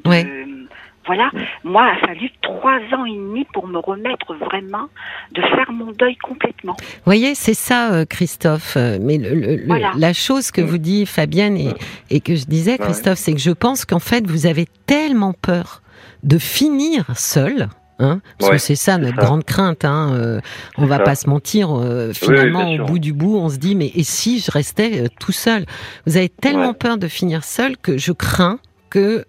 voilà, 1.06 1.30
moi, 1.66 1.92
il 1.92 1.98
a 1.98 2.08
fallu 2.08 2.30
trois 2.42 2.80
ans 2.94 3.04
et 3.04 3.12
demi 3.16 3.46
pour 3.54 3.68
me 3.68 3.78
remettre 3.78 4.36
vraiment, 4.36 4.88
de 5.34 5.42
faire 5.42 5.70
mon 5.70 5.92
deuil 5.92 6.16
complètement. 6.16 6.78
Vous 6.80 7.02
voyez, 7.04 7.36
c'est 7.36 7.54
ça, 7.54 8.06
Christophe. 8.06 8.78
Mais 9.02 9.18
le, 9.18 9.66
la 9.98 10.14
chose 10.14 10.50
que 10.52 10.62
vous 10.62 10.78
dit 10.78 11.06
Fabienne 11.06 11.58
et, 11.58 11.74
et 12.10 12.22
que 12.22 12.36
je 12.36 12.46
disais, 12.46 12.78
Christophe, 12.78 13.18
c'est 13.18 13.34
que 13.34 13.42
je 13.42 13.52
pense 13.52 13.84
qu'en 13.84 14.00
fait, 14.00 14.26
vous 14.26 14.46
avez 14.46 14.66
tellement 14.86 15.34
peur 15.34 15.82
de 16.24 16.38
finir 16.38 17.06
seul 17.16 17.68
Hein 18.04 18.22
Parce 18.38 18.52
que 18.52 18.58
c'est 18.58 18.76
ça 18.76 18.98
notre 18.98 19.18
grande 19.18 19.44
crainte. 19.44 19.86
Hein 19.86 20.12
euh, 20.14 20.40
on 20.78 20.86
va 20.86 21.00
pas 21.00 21.16
se 21.16 21.30
mentir. 21.30 21.70
Euh, 21.72 22.14
finalement, 22.14 22.72
au 22.72 22.86
bout 22.86 23.00
du 23.00 23.14
bout, 23.14 23.38
on 23.38 23.50
se 23.50 23.58
dit 23.58 23.76
mais 23.76 23.92
et 23.96 24.04
si 24.04 24.40
je 24.40 24.52
restais 24.52 25.04
euh, 25.04 25.08
tout 25.20 25.32
seul? 25.32 25.66
Vous 26.06 26.18
avez 26.18 26.30
tellement 26.30 26.74
peur 26.74 26.98
de 26.98 27.08
finir 27.08 27.44
seul 27.44 27.78
que 27.78 27.98
je 27.98 28.12
crains 28.12 28.60
que 28.90 29.26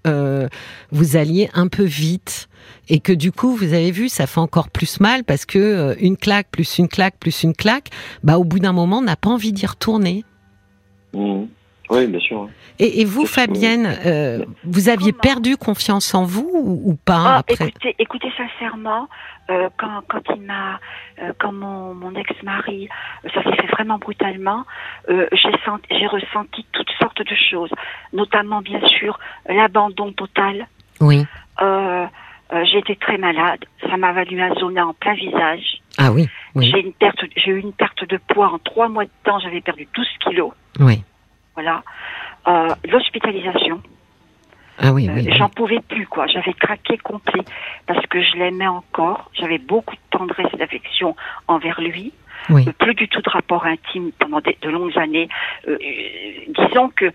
vous 0.93 1.17
alliez 1.17 1.49
un 1.55 1.69
peu 1.69 1.85
vite 1.85 2.49
et 2.91 3.01
que 3.01 3.13
du 3.13 3.33
coup, 3.33 3.57
vous 3.57 3.73
avez 3.73 3.91
vu, 3.91 4.11
ça 4.11 4.27
fait 4.27 4.41
encore 4.41 4.69
plus 4.69 5.01
mal 5.01 5.25
parce 5.25 5.47
que 5.47 5.97
une 6.01 6.19
claque 6.19 6.49
plus 6.51 6.79
une 6.79 6.89
claque 6.89 7.17
plus 7.19 7.43
une 7.43 7.55
claque, 7.55 7.89
bah 8.23 8.39
au 8.39 8.45
bout 8.45 8.59
d'un 8.59 8.73
moment, 8.73 8.99
on 8.99 9.03
n'a 9.03 9.17
pas 9.17 9.31
envie 9.31 9.53
d'y 9.53 9.65
retourner. 9.65 10.25
Mmh. 11.15 11.45
Oui, 11.91 12.07
bien 12.07 12.21
sûr. 12.21 12.49
Et, 12.79 13.05
vous, 13.05 13.27
Fabienne, 13.27 13.99
euh, 14.07 14.45
vous 14.65 14.89
aviez 14.89 15.13
perdu 15.13 15.57
confiance 15.57 16.15
en 16.15 16.25
vous 16.25 16.51
ou, 16.55 16.97
pas 17.05 17.25
ah, 17.27 17.37
après 17.39 17.69
écoutez, 17.69 17.95
écoutez, 17.99 18.33
sincèrement, 18.37 19.09
euh, 19.51 19.69
quand, 19.77 20.03
quand 20.09 20.23
il 20.35 20.43
m'a, 20.43 20.81
euh, 21.21 21.33
quand 21.39 21.53
mon, 21.53 21.95
mon 21.95 22.15
ex-mari, 22.15 22.89
ça 23.35 23.43
s'est 23.43 23.57
fait 23.57 23.67
vraiment 23.69 23.99
brutalement, 23.99 24.65
j'ai 25.09 25.53
senti, 25.65 25.87
j'ai 25.91 26.07
ressenti 26.07 26.67
toutes 26.73 26.91
sortes 26.99 27.23
de 27.23 27.37
choses, 27.51 27.71
notamment 28.13 28.63
bien 28.63 28.85
sûr 28.87 29.19
l'abandon 29.47 30.13
total. 30.13 30.67
Oui. 31.01 31.25
j'ai 31.61 32.79
été 32.79 32.97
très 32.97 33.19
malade, 33.19 33.65
ça 33.83 33.97
m'a 33.97 34.13
valu 34.13 34.41
un 34.41 34.55
zona 34.55 34.87
en 34.87 34.95
plein 34.95 35.15
visage. 35.15 35.81
Ah 35.99 36.11
oui. 36.11 36.29
oui. 36.55 36.71
J'ai 36.73 36.81
une 36.81 36.93
perte, 36.93 37.21
j'ai 37.37 37.51
eu 37.51 37.61
une 37.61 37.73
perte 37.73 38.09
de 38.09 38.17
poids 38.17 38.49
en 38.49 38.59
trois 38.59 38.89
mois 38.89 39.05
de 39.05 39.11
temps, 39.23 39.39
j'avais 39.39 39.61
perdu 39.61 39.87
12 39.95 40.07
kilos. 40.25 40.53
Oui. 40.81 41.05
Voilà. 41.55 41.83
Euh, 42.49 42.75
L'hospitalisation. 42.89 43.81
Ah 44.79 44.93
oui, 44.93 45.09
oui, 45.13 45.29
euh, 45.29 45.35
J'en 45.37 45.49
pouvais 45.49 45.81
plus, 45.81 46.07
quoi. 46.07 46.27
J'avais 46.27 46.53
craqué 46.53 46.99
complet 46.99 47.43
parce 47.87 48.05
que 48.07 48.21
je 48.21 48.37
l'aimais 48.37 48.67
encore. 48.67 49.31
J'avais 49.35 49.59
beaucoup 49.59 49.95
de 49.95 50.19
tendresse 50.19 50.49
et 50.53 50.57
d'affection 50.57 51.15
envers 51.47 51.81
lui. 51.81 52.13
Oui. 52.51 52.65
Euh, 52.67 52.73
plus 52.73 52.95
du 52.95 53.09
tout 53.09 53.23
de 53.23 53.31
rapport 53.31 53.65
intime 53.65 54.11
pendant 54.19 54.41
de, 54.41 54.69
longues 54.69 54.99
années. 54.99 55.29
Euh, 55.69 55.79
disons 56.49 56.91
que 56.91 57.11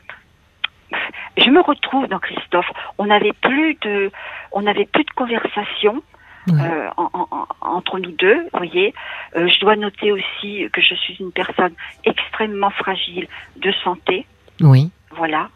je 1.37 1.49
me 1.49 1.61
retrouve 1.61 2.07
dans 2.07 2.19
Christophe. 2.19 2.71
On 2.97 3.07
n'avait 3.07 3.33
plus 3.33 3.75
de, 3.81 4.11
on 4.51 4.61
n'avait 4.61 4.85
plus 4.85 5.03
de 5.03 5.11
conversation. 5.11 6.01
Euh, 6.47 6.89
en, 6.97 7.09
en, 7.13 7.47
entre 7.61 7.99
nous 7.99 8.11
deux, 8.11 8.41
vous 8.41 8.57
voyez. 8.57 8.93
Euh, 9.35 9.47
je 9.47 9.59
dois 9.59 9.75
noter 9.75 10.11
aussi 10.11 10.67
que 10.73 10.81
je 10.81 10.95
suis 10.95 11.15
une 11.19 11.31
personne 11.31 11.73
extrêmement 12.05 12.71
fragile 12.71 13.27
de 13.57 13.71
santé. 13.83 14.25
Oui. 14.61 14.89
Voilà. 15.11 15.49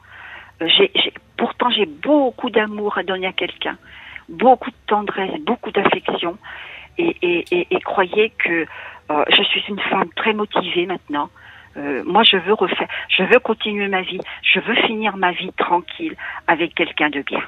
Euh, 0.62 0.68
j'ai, 0.68 0.92
pourtant, 1.38 1.70
j'ai 1.72 1.86
beaucoup 1.86 2.50
d'amour 2.50 2.98
à 2.98 3.04
donner 3.04 3.28
à 3.28 3.34
quelqu'un, 3.34 3.78
beaucoup 4.30 4.70
de 4.70 4.76
tendresse, 4.88 5.40
beaucoup 5.42 5.72
d'affection. 5.72 6.38
Et, 6.98 7.16
et, 7.22 7.46
et, 7.52 7.68
et, 7.72 7.80
croyez 7.82 8.30
que 8.38 8.68
euh, 9.10 9.26
je 9.30 9.44
suis 9.44 9.64
une 9.68 9.80
femme 9.80 10.10
très 10.16 10.34
motivée 10.34 10.86
maintenant. 10.86 11.30
Euh, 11.78 12.04
moi, 12.06 12.24
je 12.24 12.38
veux 12.38 12.54
refaire, 12.54 12.88
je 13.10 13.24
veux 13.24 13.40
continuer 13.40 13.88
ma 13.88 14.02
vie, 14.02 14.20
je 14.44 14.60
veux 14.60 14.76
finir 14.88 15.18
ma 15.18 15.32
vie 15.32 15.52
tranquille 15.58 16.16
avec 16.48 16.76
quelqu'un 16.76 17.10
de 17.10 17.22
bien. 17.22 17.42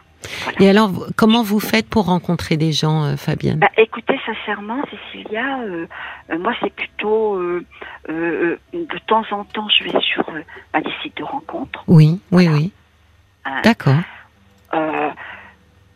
Et 0.60 0.68
alors, 0.68 0.90
comment 1.16 1.44
vous 1.44 1.60
faites 1.60 1.88
pour 1.88 2.06
rencontrer 2.06 2.58
des 2.58 2.72
gens, 2.72 3.04
euh, 3.04 3.16
Fabienne 3.16 3.60
bah, 3.60 3.70
Écoutez, 3.78 4.20
sincèrement, 4.26 4.82
Cécilia, 4.90 5.60
euh, 5.60 5.86
euh 6.32 6.40
moi, 6.40 6.54
c'est 6.62 6.74
plutôt 6.74 7.40
de 8.08 8.58
temps 9.08 9.26
en 9.32 9.44
temps, 9.44 9.68
je 9.70 9.84
vais 9.84 10.02
sur 10.02 10.26
bah, 10.74 10.82
des 10.82 10.94
sites 11.04 11.18
de 11.18 11.24
rencontres. 11.24 11.84
Oui, 11.88 12.20
oui, 12.32 12.48
oui. 12.48 12.72
Hein. 13.46 13.62
D'accord. 13.64 13.94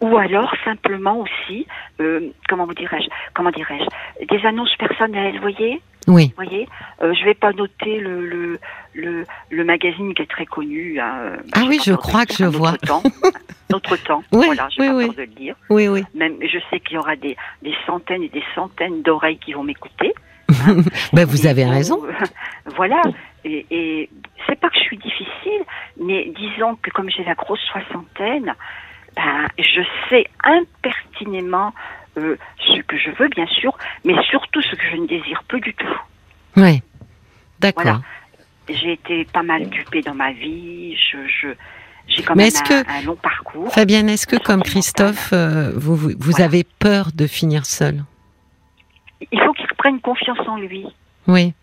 ou 0.01 0.17
alors 0.17 0.53
simplement 0.63 1.17
aussi, 1.17 1.65
comment 2.47 2.65
vous 2.65 2.75
dirais-je, 2.75 3.09
comment 3.33 3.51
dirais-je, 3.51 4.25
des 4.27 4.45
annonces 4.45 4.75
personnelles, 4.77 5.35
vous 5.35 5.41
voyez? 5.41 5.81
Oui. 6.07 6.33
Vous 6.37 6.43
voyez, 6.43 6.67
euh, 7.01 7.13
je 7.13 7.25
vais 7.25 7.33
pas 7.33 7.51
noter 7.51 7.99
le, 7.99 8.25
le, 8.25 8.59
le, 8.93 9.25
le, 9.49 9.63
magazine 9.63 10.13
qui 10.13 10.21
est 10.23 10.29
très 10.29 10.45
connu. 10.45 10.99
Hein. 10.99 11.33
ah 11.53 11.61
oui, 11.67 11.79
je 11.83 11.93
crois 11.93 12.25
que 12.25 12.33
je 12.33 12.45
vois. 12.45 12.77
Temps, 12.77 13.03
notre 13.69 13.95
temps. 14.03 14.23
oui, 14.31 14.45
voilà, 14.47 14.67
je 14.69 14.81
oui, 14.81 14.89
oui. 14.89 15.09
de 15.15 15.21
le 15.21 15.27
dire. 15.27 15.55
Oui, 15.69 15.87
oui. 15.87 16.03
Même, 16.15 16.37
je 16.41 16.57
sais 16.69 16.79
qu'il 16.79 16.95
y 16.95 16.97
aura 16.97 17.15
des, 17.15 17.35
des 17.61 17.73
centaines 17.85 18.23
et 18.23 18.29
des 18.29 18.43
centaines 18.55 19.01
d'oreilles 19.03 19.37
qui 19.37 19.53
vont 19.53 19.63
m'écouter. 19.63 20.13
Hein. 20.49 20.77
ben, 21.13 21.25
vous 21.25 21.45
avez 21.45 21.65
raison. 21.65 22.01
voilà. 22.75 23.01
Et, 23.43 23.65
et 23.69 24.09
c'est 24.47 24.59
pas 24.59 24.69
que 24.69 24.75
je 24.75 24.83
suis 24.83 24.97
difficile, 24.97 25.63
mais 26.01 26.31
disons 26.35 26.75
que 26.81 26.89
comme 26.91 27.09
j'ai 27.09 27.23
la 27.23 27.35
grosse 27.35 27.61
soixantaine, 27.71 28.53
ben, 29.15 29.47
je 29.57 29.81
sais 30.09 30.25
impertinemment 30.43 31.73
euh, 32.19 32.37
ce 32.59 32.81
que 32.81 32.97
je 32.97 33.11
veux, 33.11 33.27
bien 33.29 33.47
sûr, 33.47 33.77
mais 34.03 34.13
surtout 34.23 34.61
ce 34.61 34.75
que 34.75 34.83
je 34.91 34.97
ne 34.97 35.07
désire 35.07 35.43
plus 35.47 35.61
du 35.61 35.73
tout. 35.73 35.99
Oui, 36.57 36.81
d'accord. 37.59 38.01
J'ai 38.69 38.93
été 38.93 39.25
pas 39.25 39.43
mal 39.43 39.67
dupée 39.69 40.01
dans 40.01 40.13
ma 40.13 40.31
vie. 40.31 40.95
Je, 40.95 41.17
je 41.27 41.47
j'ai 42.07 42.23
quand 42.23 42.35
même 42.35 42.49
un, 42.69 43.01
long 43.03 43.15
parcours. 43.15 43.71
Fabienne, 43.71 44.09
est-ce 44.09 44.25
que 44.25 44.35
comme 44.35 44.63
Christophe, 44.63 45.29
euh, 45.33 45.71
vous, 45.75 45.95
vous, 45.95 46.41
avez 46.41 46.63
peur 46.63 47.09
de 47.13 47.27
finir 47.27 47.65
seul 47.65 48.03
Il 49.31 49.39
faut 49.39 49.53
qu'il 49.53 49.67
reprenne 49.69 49.99
confiance 49.99 50.39
en 50.47 50.57
lui. 50.57 50.85
Oui. 51.27 51.53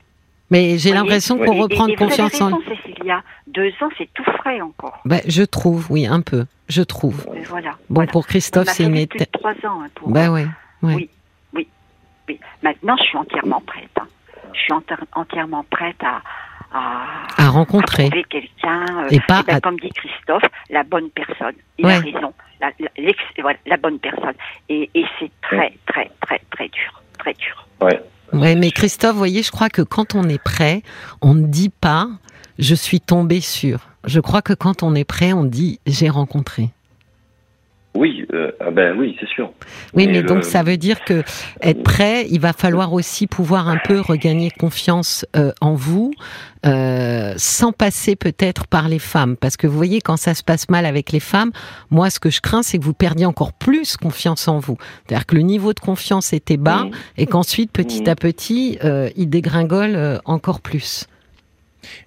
Mais 0.50 0.78
j'ai 0.78 0.92
l'impression 0.92 1.38
qu'on 1.38 1.60
reprend 1.60 1.88
confiance 1.94 2.40
en 2.40 2.50
lui. 2.58 2.64
Cécilia, 2.84 3.22
deux 3.46 3.70
ans, 3.80 3.88
c'est 3.98 4.08
tout 4.14 4.24
frais 4.38 4.60
encore. 4.60 5.00
Ben, 5.04 5.20
je 5.26 5.42
trouve, 5.42 5.86
oui, 5.90 6.06
un 6.06 6.20
peu. 6.20 6.46
Je 6.68 6.82
trouve. 6.82 7.26
Voilà. 7.48 7.76
Bon, 7.90 8.06
pour 8.06 8.26
Christophe, 8.26 8.68
c'est 8.68 8.84
une 8.84 8.96
étape. 8.96 9.30
trois 9.32 9.52
ans. 9.68 9.82
Hein, 9.82 9.88
pour, 9.94 10.10
ben, 10.10 10.30
oui, 10.32 10.46
oui, 10.82 11.10
oui, 11.52 11.68
oui. 12.28 12.40
Maintenant, 12.62 12.96
je 12.98 13.04
suis 13.04 13.18
entièrement 13.18 13.60
prête. 13.66 13.90
Hein. 14.00 14.06
Je 14.52 14.60
suis 14.60 14.72
entièrement 15.12 15.64
prête 15.70 16.02
à, 16.02 16.22
à, 16.72 17.48
rencontrer 17.48 18.10
quelqu'un. 18.28 18.84
Euh, 19.04 19.08
et 19.10 19.20
pas 19.20 19.42
ben, 19.42 19.60
comme 19.60 19.78
dit 19.78 19.90
Christophe, 19.90 20.44
la 20.70 20.82
bonne 20.82 21.10
personne. 21.10 21.54
Il 21.78 21.86
a 21.86 22.00
raison. 22.00 22.32
La, 22.60 22.70
la, 23.66 23.76
bonne 23.76 23.98
personne. 23.98 24.34
Et, 24.68 24.88
et 24.94 25.04
c'est 25.18 25.30
très, 25.42 25.74
très, 25.86 26.10
très, 26.22 26.40
très 26.50 26.68
dur. 26.68 27.02
Très 27.18 27.34
dur. 27.34 27.66
Ouais. 27.80 28.00
Ouais, 28.32 28.56
mais 28.56 28.70
Christophe, 28.70 29.16
voyez, 29.16 29.42
je 29.42 29.50
crois 29.50 29.68
que 29.68 29.82
quand 29.82 30.14
on 30.14 30.28
est 30.28 30.42
prêt, 30.42 30.82
on 31.22 31.34
ne 31.34 31.46
dit 31.46 31.70
pas 31.70 32.08
je 32.58 32.74
suis 32.74 33.00
tombé 33.00 33.40
sur. 33.40 33.90
Je 34.04 34.20
crois 34.20 34.42
que 34.42 34.52
quand 34.52 34.82
on 34.82 34.94
est 34.94 35.04
prêt, 35.04 35.32
on 35.32 35.44
dit 35.44 35.80
j'ai 35.86 36.08
rencontré. 36.08 36.70
Oui, 37.96 38.26
euh, 38.34 38.52
ah 38.60 38.70
ben 38.70 38.94
oui, 38.98 39.16
c'est 39.18 39.28
sûr. 39.28 39.52
Oui, 39.94 40.06
mais, 40.06 40.22
donc 40.22 40.44
ça 40.44 40.62
veut 40.62 40.76
dire 40.76 41.02
que 41.02 41.22
être 41.62 41.82
prêt, 41.82 42.26
il 42.30 42.40
va 42.40 42.52
falloir 42.52 42.92
aussi 42.92 43.26
pouvoir 43.26 43.68
un 43.68 43.78
peu 43.78 44.00
regagner 44.00 44.50
confiance 44.50 45.24
euh, 45.34 45.52
en 45.62 45.74
vous, 45.74 46.12
euh, 46.66 47.32
sans 47.38 47.72
passer 47.72 48.14
peut-être 48.14 48.66
par 48.66 48.88
les 48.88 48.98
femmes, 48.98 49.36
parce 49.36 49.56
que 49.56 49.66
vous 49.66 49.76
voyez 49.76 50.02
quand 50.02 50.18
ça 50.18 50.34
se 50.34 50.42
passe 50.42 50.68
mal 50.68 50.84
avec 50.84 51.10
les 51.10 51.20
femmes, 51.20 51.52
moi 51.90 52.10
ce 52.10 52.20
que 52.20 52.28
je 52.28 52.42
crains 52.42 52.62
c'est 52.62 52.78
que 52.78 52.84
vous 52.84 52.92
perdiez 52.92 53.24
encore 53.24 53.54
plus 53.54 53.96
confiance 53.96 54.46
en 54.46 54.58
vous, 54.58 54.76
c'est-à-dire 55.06 55.24
que 55.24 55.36
le 55.36 55.42
niveau 55.42 55.72
de 55.72 55.80
confiance 55.80 56.34
était 56.34 56.58
bas 56.58 56.86
et 57.16 57.26
qu'ensuite 57.26 57.72
petit 57.72 58.08
à 58.10 58.14
petit 58.14 58.78
il 59.16 59.30
dégringole 59.30 60.20
encore 60.26 60.60
plus. 60.60 61.06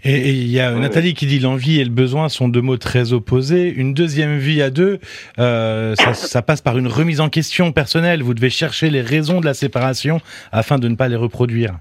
Et 0.03 0.31
il 0.31 0.47
y 0.47 0.59
a 0.59 0.71
Nathalie 0.71 1.13
qui 1.13 1.25
dit 1.25 1.39
l'envie 1.39 1.79
et 1.79 1.83
le 1.83 1.89
besoin 1.89 2.29
sont 2.29 2.47
deux 2.47 2.61
mots 2.61 2.77
très 2.77 3.13
opposés. 3.13 3.69
Une 3.69 3.93
deuxième 3.93 4.37
vie 4.37 4.61
à 4.61 4.69
deux, 4.69 4.99
euh, 5.39 5.95
ça, 5.95 6.13
ça, 6.13 6.41
passe 6.41 6.61
par 6.61 6.77
une 6.77 6.87
remise 6.87 7.21
en 7.21 7.29
question 7.29 7.71
personnelle. 7.71 8.23
Vous 8.23 8.33
devez 8.33 8.49
chercher 8.49 8.89
les 8.89 9.01
raisons 9.01 9.39
de 9.39 9.45
la 9.45 9.53
séparation 9.53 10.21
afin 10.51 10.79
de 10.79 10.87
ne 10.87 10.95
pas 10.95 11.07
les 11.07 11.15
reproduire. 11.15 11.77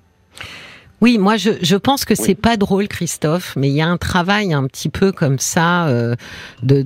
Oui, 1.01 1.17
moi 1.19 1.37
je, 1.37 1.51
je 1.63 1.77
pense 1.77 2.05
que 2.05 2.17
c'est 2.17 2.35
pas 2.35 2.57
drôle, 2.57 2.89
Christophe, 2.89 3.55
mais 3.57 3.69
il 3.69 3.75
y 3.75 3.81
a 3.81 3.87
un 3.87 3.99
travail 3.99 4.53
un 4.53 4.67
petit 4.67 4.89
peu 4.89 5.13
comme 5.13 5.39
ça 5.39 5.87
euh, 5.87 6.17
de 6.63 6.83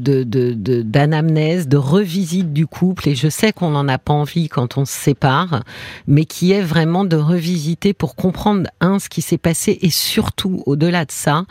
d'anamnèse, 0.82 1.66
de, 1.66 1.70
de, 1.70 1.76
revisite 1.78 2.52
du 2.52 2.66
couple, 2.66 3.08
et 3.08 3.14
je 3.14 3.28
sais 3.28 3.52
qu'on 3.52 3.70
n'en 3.70 3.88
a 3.88 3.96
pas 3.96 4.12
envie 4.12 4.48
quand 4.48 4.76
on 4.76 4.84
se 4.84 4.92
sépare, 4.92 5.62
mais 6.06 6.26
qui 6.26 6.52
est 6.52 6.60
vraiment 6.60 7.04
de 7.06 7.16
revisiter 7.16 7.94
pour 7.94 8.14
comprendre 8.14 8.68
un 8.80 8.98
ce 8.98 9.08
qui 9.08 9.22
s'est 9.22 9.38
passé 9.38 9.78
et 9.80 9.90
surtout 9.90 10.62
au-delà 10.66 11.06
de 11.06 11.12
ça 11.12 11.44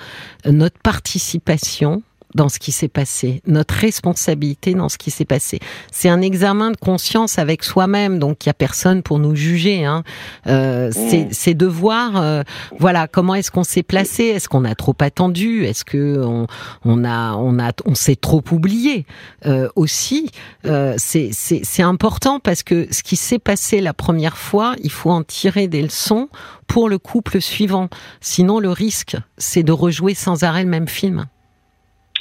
notre 0.46 0.78
participation 0.80 2.04
dans 2.36 2.50
ce 2.50 2.60
qui 2.60 2.72
s'est 2.72 2.88
passé, 2.88 3.42
notre 3.48 3.74
responsabilité 3.76 4.74
dans 4.74 4.90
ce 4.90 4.98
qui 4.98 5.12
s'est 5.12 5.26
passé. 5.26 5.60
C'est 5.92 6.10
un 6.10 6.22
examen 6.22 6.72
de 6.72 6.78
conscience 6.78 7.40
avec 7.40 7.64
soi-même, 7.64 8.20
donc 8.20 8.46
il 8.46 8.50
y 8.50 8.52
a 8.52 8.54
personne 8.54 9.04
pour 9.04 9.20
nous 9.20 9.36
juger. 9.36 9.86
Hein. 9.86 10.04
Euh, 10.48 10.90
mmh. 10.90 11.28
c'est 11.32 11.54
de 11.54 11.66
voir, 11.66 12.18
euh, 12.18 12.44
voilà, 12.80 13.08
comment 13.08 13.36
est-ce 13.36 13.52
qu'on 13.52 13.64
s'est 13.64 13.84
placé 13.84 14.24
Est-ce 14.24 14.50
qu'on 14.50 14.66
a 14.66 14.76
trop 14.76 14.96
attendu 15.00 15.66
Est-ce 15.66 15.86
que 15.86 16.24
on, 16.24 16.48
on, 16.86 17.04
a, 17.04 17.34
on 17.36 17.60
a, 17.60 17.72
on 17.86 17.96
s'est 17.96 18.16
trop 18.16 18.44
oublié 18.52 19.06
euh, 19.46 19.70
aussi 19.76 20.30
euh, 20.66 20.96
C'est 20.98 21.84
important 21.84 22.40
parce 22.40 22.64
que 22.64 22.88
ce 22.92 23.04
qui 23.04 23.16
s'est 23.16 23.40
passé 23.40 23.82
la 23.82 23.94
première 23.94 24.38
fois, 24.38 24.76
il 24.84 24.92
faut 24.92 25.12
en 25.12 25.24
tirer 25.24 25.68
des 25.68 25.82
leçons 25.82 26.30
pour 26.68 26.90
le 26.90 26.98
couple 26.98 27.42
suivant. 27.42 27.90
Sinon, 28.22 28.60
le 28.60 28.70
risque, 28.70 29.18
c'est 29.38 29.64
de 29.64 29.72
rejouer 29.72 30.14
sans 30.14 30.44
arrêt 30.44 30.64
le 30.64 30.70
même 30.70 30.88
film. 30.88 31.26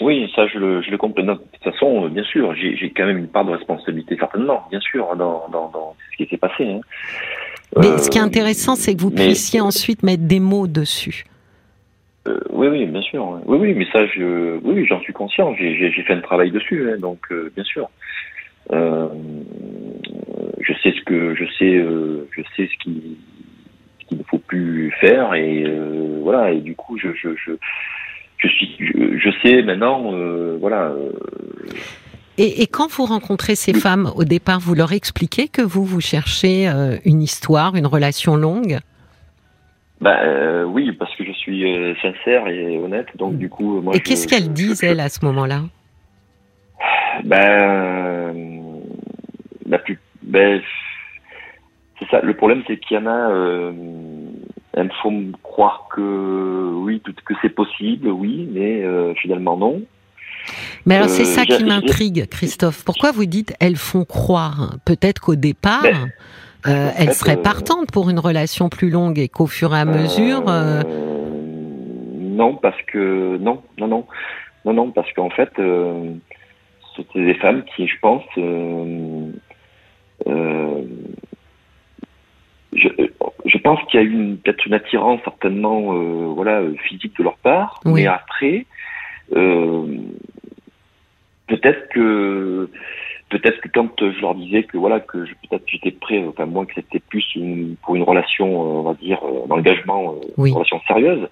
Oui, 0.01 0.31
ça 0.35 0.47
je 0.47 0.59
le, 0.59 0.83
je 0.83 0.91
le 0.91 0.97
comprends. 0.97 1.23
De 1.23 1.35
toute 1.35 1.63
façon, 1.63 2.05
euh, 2.05 2.09
bien 2.09 2.25
sûr, 2.25 2.55
j'ai 2.55 2.91
quand 2.97 3.07
même 3.07 3.19
une 3.19 3.29
part 3.29 3.45
de 3.45 3.53
responsabilité, 3.53 4.17
certainement, 4.19 4.63
bien 4.71 4.81
sûr, 4.81 5.15
dans, 5.17 5.47
dans, 5.49 5.69
dans 5.69 5.95
ce 6.13 6.17
qui 6.17 6.31
s'est 6.31 6.39
passé. 6.39 6.65
Hein. 6.67 6.81
Mais 7.77 7.99
ce 7.99 8.11
qui 8.11 8.19
est 8.19 8.23
euh, 8.23 8.25
intéressant, 8.25 8.75
c'est 8.75 8.95
que 8.97 9.01
vous 9.01 9.11
puissiez 9.11 9.61
ensuite 9.61 10.03
mettre 10.03 10.25
des 10.25 10.41
mots 10.41 10.67
dessus. 10.67 11.25
Euh, 12.27 12.41
oui, 12.51 12.69
oui, 12.69 12.87
bien 12.87 13.03
sûr. 13.03 13.41
Oui, 13.47 13.59
oui, 13.59 13.75
mais 13.75 13.87
ça, 13.93 14.07
je, 14.07 14.59
oui, 14.63 14.85
j'en 14.87 15.01
suis 15.01 15.13
conscient. 15.13 15.55
J'ai 15.55 15.91
fait 15.91 16.13
un 16.13 16.21
travail 16.21 16.51
dessus, 16.51 16.91
hein, 16.91 16.99
donc 16.99 17.19
euh, 17.31 17.51
bien 17.55 17.65
sûr. 17.65 17.89
Euh, 18.73 19.09
je 20.61 20.73
sais 20.83 20.93
ce 20.93 21.01
que 21.03 21.35
je 21.35 21.45
sais, 21.59 21.77
euh, 21.77 22.29
je 22.37 22.43
sais 22.57 22.69
ce 22.73 22.79
qui 22.83 23.19
qu'il 24.07 24.19
ne 24.19 24.23
faut 24.25 24.39
plus 24.39 24.91
faire 25.01 25.35
et 25.35 25.65
voilà. 26.23 26.53
Et 26.53 26.61
du 26.61 26.75
coup, 26.75 26.99
je, 26.99 27.09
je, 27.15 27.31
je 27.37 27.53
je 28.41 28.49
suis, 28.49 28.77
je, 28.79 29.31
sais 29.43 29.63
maintenant, 29.63 30.13
euh, 30.15 30.57
voilà. 30.61 30.89
Euh, 30.89 31.13
et, 32.39 32.63
et, 32.63 32.67
quand 32.67 32.91
vous 32.91 33.05
rencontrez 33.05 33.55
ces 33.55 33.75
femmes, 33.75 34.11
au 34.17 34.25
départ, 34.25 34.61
vous 34.61 34.75
leur 34.75 34.93
expliquez 34.93 35.49
que 35.49 35.61
vous, 35.61 35.85
vous 35.85 36.01
cherchez 36.01 36.69
euh, 36.69 36.97
une 37.05 37.21
histoire, 37.23 37.77
une 37.77 37.87
relation 37.87 38.37
longue? 38.37 38.79
Bah, 40.01 40.17
Oui, 40.67 40.93
parce 40.93 41.15
que 41.17 41.25
je 41.25 41.33
suis 41.33 41.63
sincère 42.01 42.49
et 42.49 42.79
honnête, 42.79 43.09
donc 43.17 43.37
du 43.37 43.51
coup, 43.51 43.83
moi. 43.83 43.95
Et 43.95 44.01
qu'est-ce 44.01 44.27
qu'elles 44.27 44.53
disent, 44.53 44.83
elles, 44.83 45.01
à 45.01 45.11
ce 45.11 45.25
moment-là? 45.27 45.63
Ben. 47.25 48.35
La 49.67 49.79
plus. 49.79 49.99
Ben, 50.23 50.63
c'est 51.99 52.09
ça. 52.09 52.23
Le 52.23 52.33
problème, 52.33 52.63
c'est 52.67 52.79
qu'il 52.79 52.97
y 52.97 53.01
en 53.01 53.07
a 53.07 53.73
elles 54.73 54.85
me 54.85 54.91
font 55.03 55.33
croire 55.43 55.89
que 55.95 56.73
oui, 56.75 57.03
que 57.25 57.35
c'est 57.43 57.51
possible, 57.51 58.09
oui, 58.09 58.49
mais 58.53 58.83
euh, 58.83 59.15
finalement 59.15 59.57
non. 59.57 59.83
Mais 60.87 60.97
alors 60.97 61.09
c'est 61.09 61.23
euh, 61.23 61.27
ça 61.27 61.45
qui 61.45 61.65
m'intrigue, 61.65 62.27
Christophe. 62.29 62.85
Pourquoi 62.85 63.13
vous 63.13 63.27
dites 63.27 63.55
elles 63.61 63.77
font 63.77 64.05
croire? 64.05 64.77
Peut-être 64.85 65.21
qu'au 65.21 65.35
départ, 65.35 65.83
ben, 65.83 66.11
euh, 66.67 66.91
elles 66.97 67.15
seraient 67.15 67.43
partantes 67.43 67.91
pour 67.91 68.11
une 68.11 68.19
relation 68.19 68.69
plus 68.69 68.91
longue 68.91 69.19
et 69.19 69.29
qu'au 69.29 69.47
fur 69.47 69.75
et 69.75 69.81
à 69.81 69.85
mesure. 69.85 70.45
Non, 72.19 72.55
parce 72.55 72.81
que 72.87 73.37
non, 73.39 73.63
non, 73.77 73.89
non, 73.89 74.07
non, 74.65 74.73
non, 74.73 74.91
parce 74.93 75.13
qu'en 75.13 75.31
fait, 75.31 75.51
c'était 76.97 77.25
des 77.25 77.35
femmes 77.35 77.65
qui, 77.77 77.87
je 77.87 77.99
pense, 78.01 78.25
je, 82.73 82.89
je 83.45 83.59
pense 83.59 83.81
qu'il 83.85 84.01
y 84.01 84.03
a 84.03 84.07
eu 84.07 84.37
peut-être 84.37 84.65
une 84.67 84.75
attirance 84.75 85.21
certainement 85.25 85.93
euh, 85.93 86.33
voilà 86.35 86.63
physique 86.85 87.17
de 87.19 87.25
leur 87.25 87.37
part, 87.39 87.81
mais 87.85 88.07
après 88.07 88.67
euh, 89.35 89.87
peut-être 91.47 91.89
que 91.89 92.71
peut-être 93.29 93.61
que 93.61 93.69
quand 93.69 93.91
je 94.01 94.21
leur 94.21 94.35
disais 94.35 94.65
que 94.65 94.77
voilà 94.77 95.01
que 95.01 95.19
peut-être 95.19 95.65
j'étais 95.67 95.91
prêt, 95.91 96.25
enfin 96.29 96.47
moi 96.47 96.67
que 96.67 96.75
c'était 96.75 97.01
plus 97.01 97.25
pour 97.83 97.97
une 97.97 98.03
relation, 98.03 98.47
euh, 98.47 98.81
on 98.81 98.83
va 98.83 98.95
dire 98.95 99.21
d'engagement, 99.49 100.17
une 100.39 100.53
relation 100.53 100.81
sérieuse, 100.87 101.29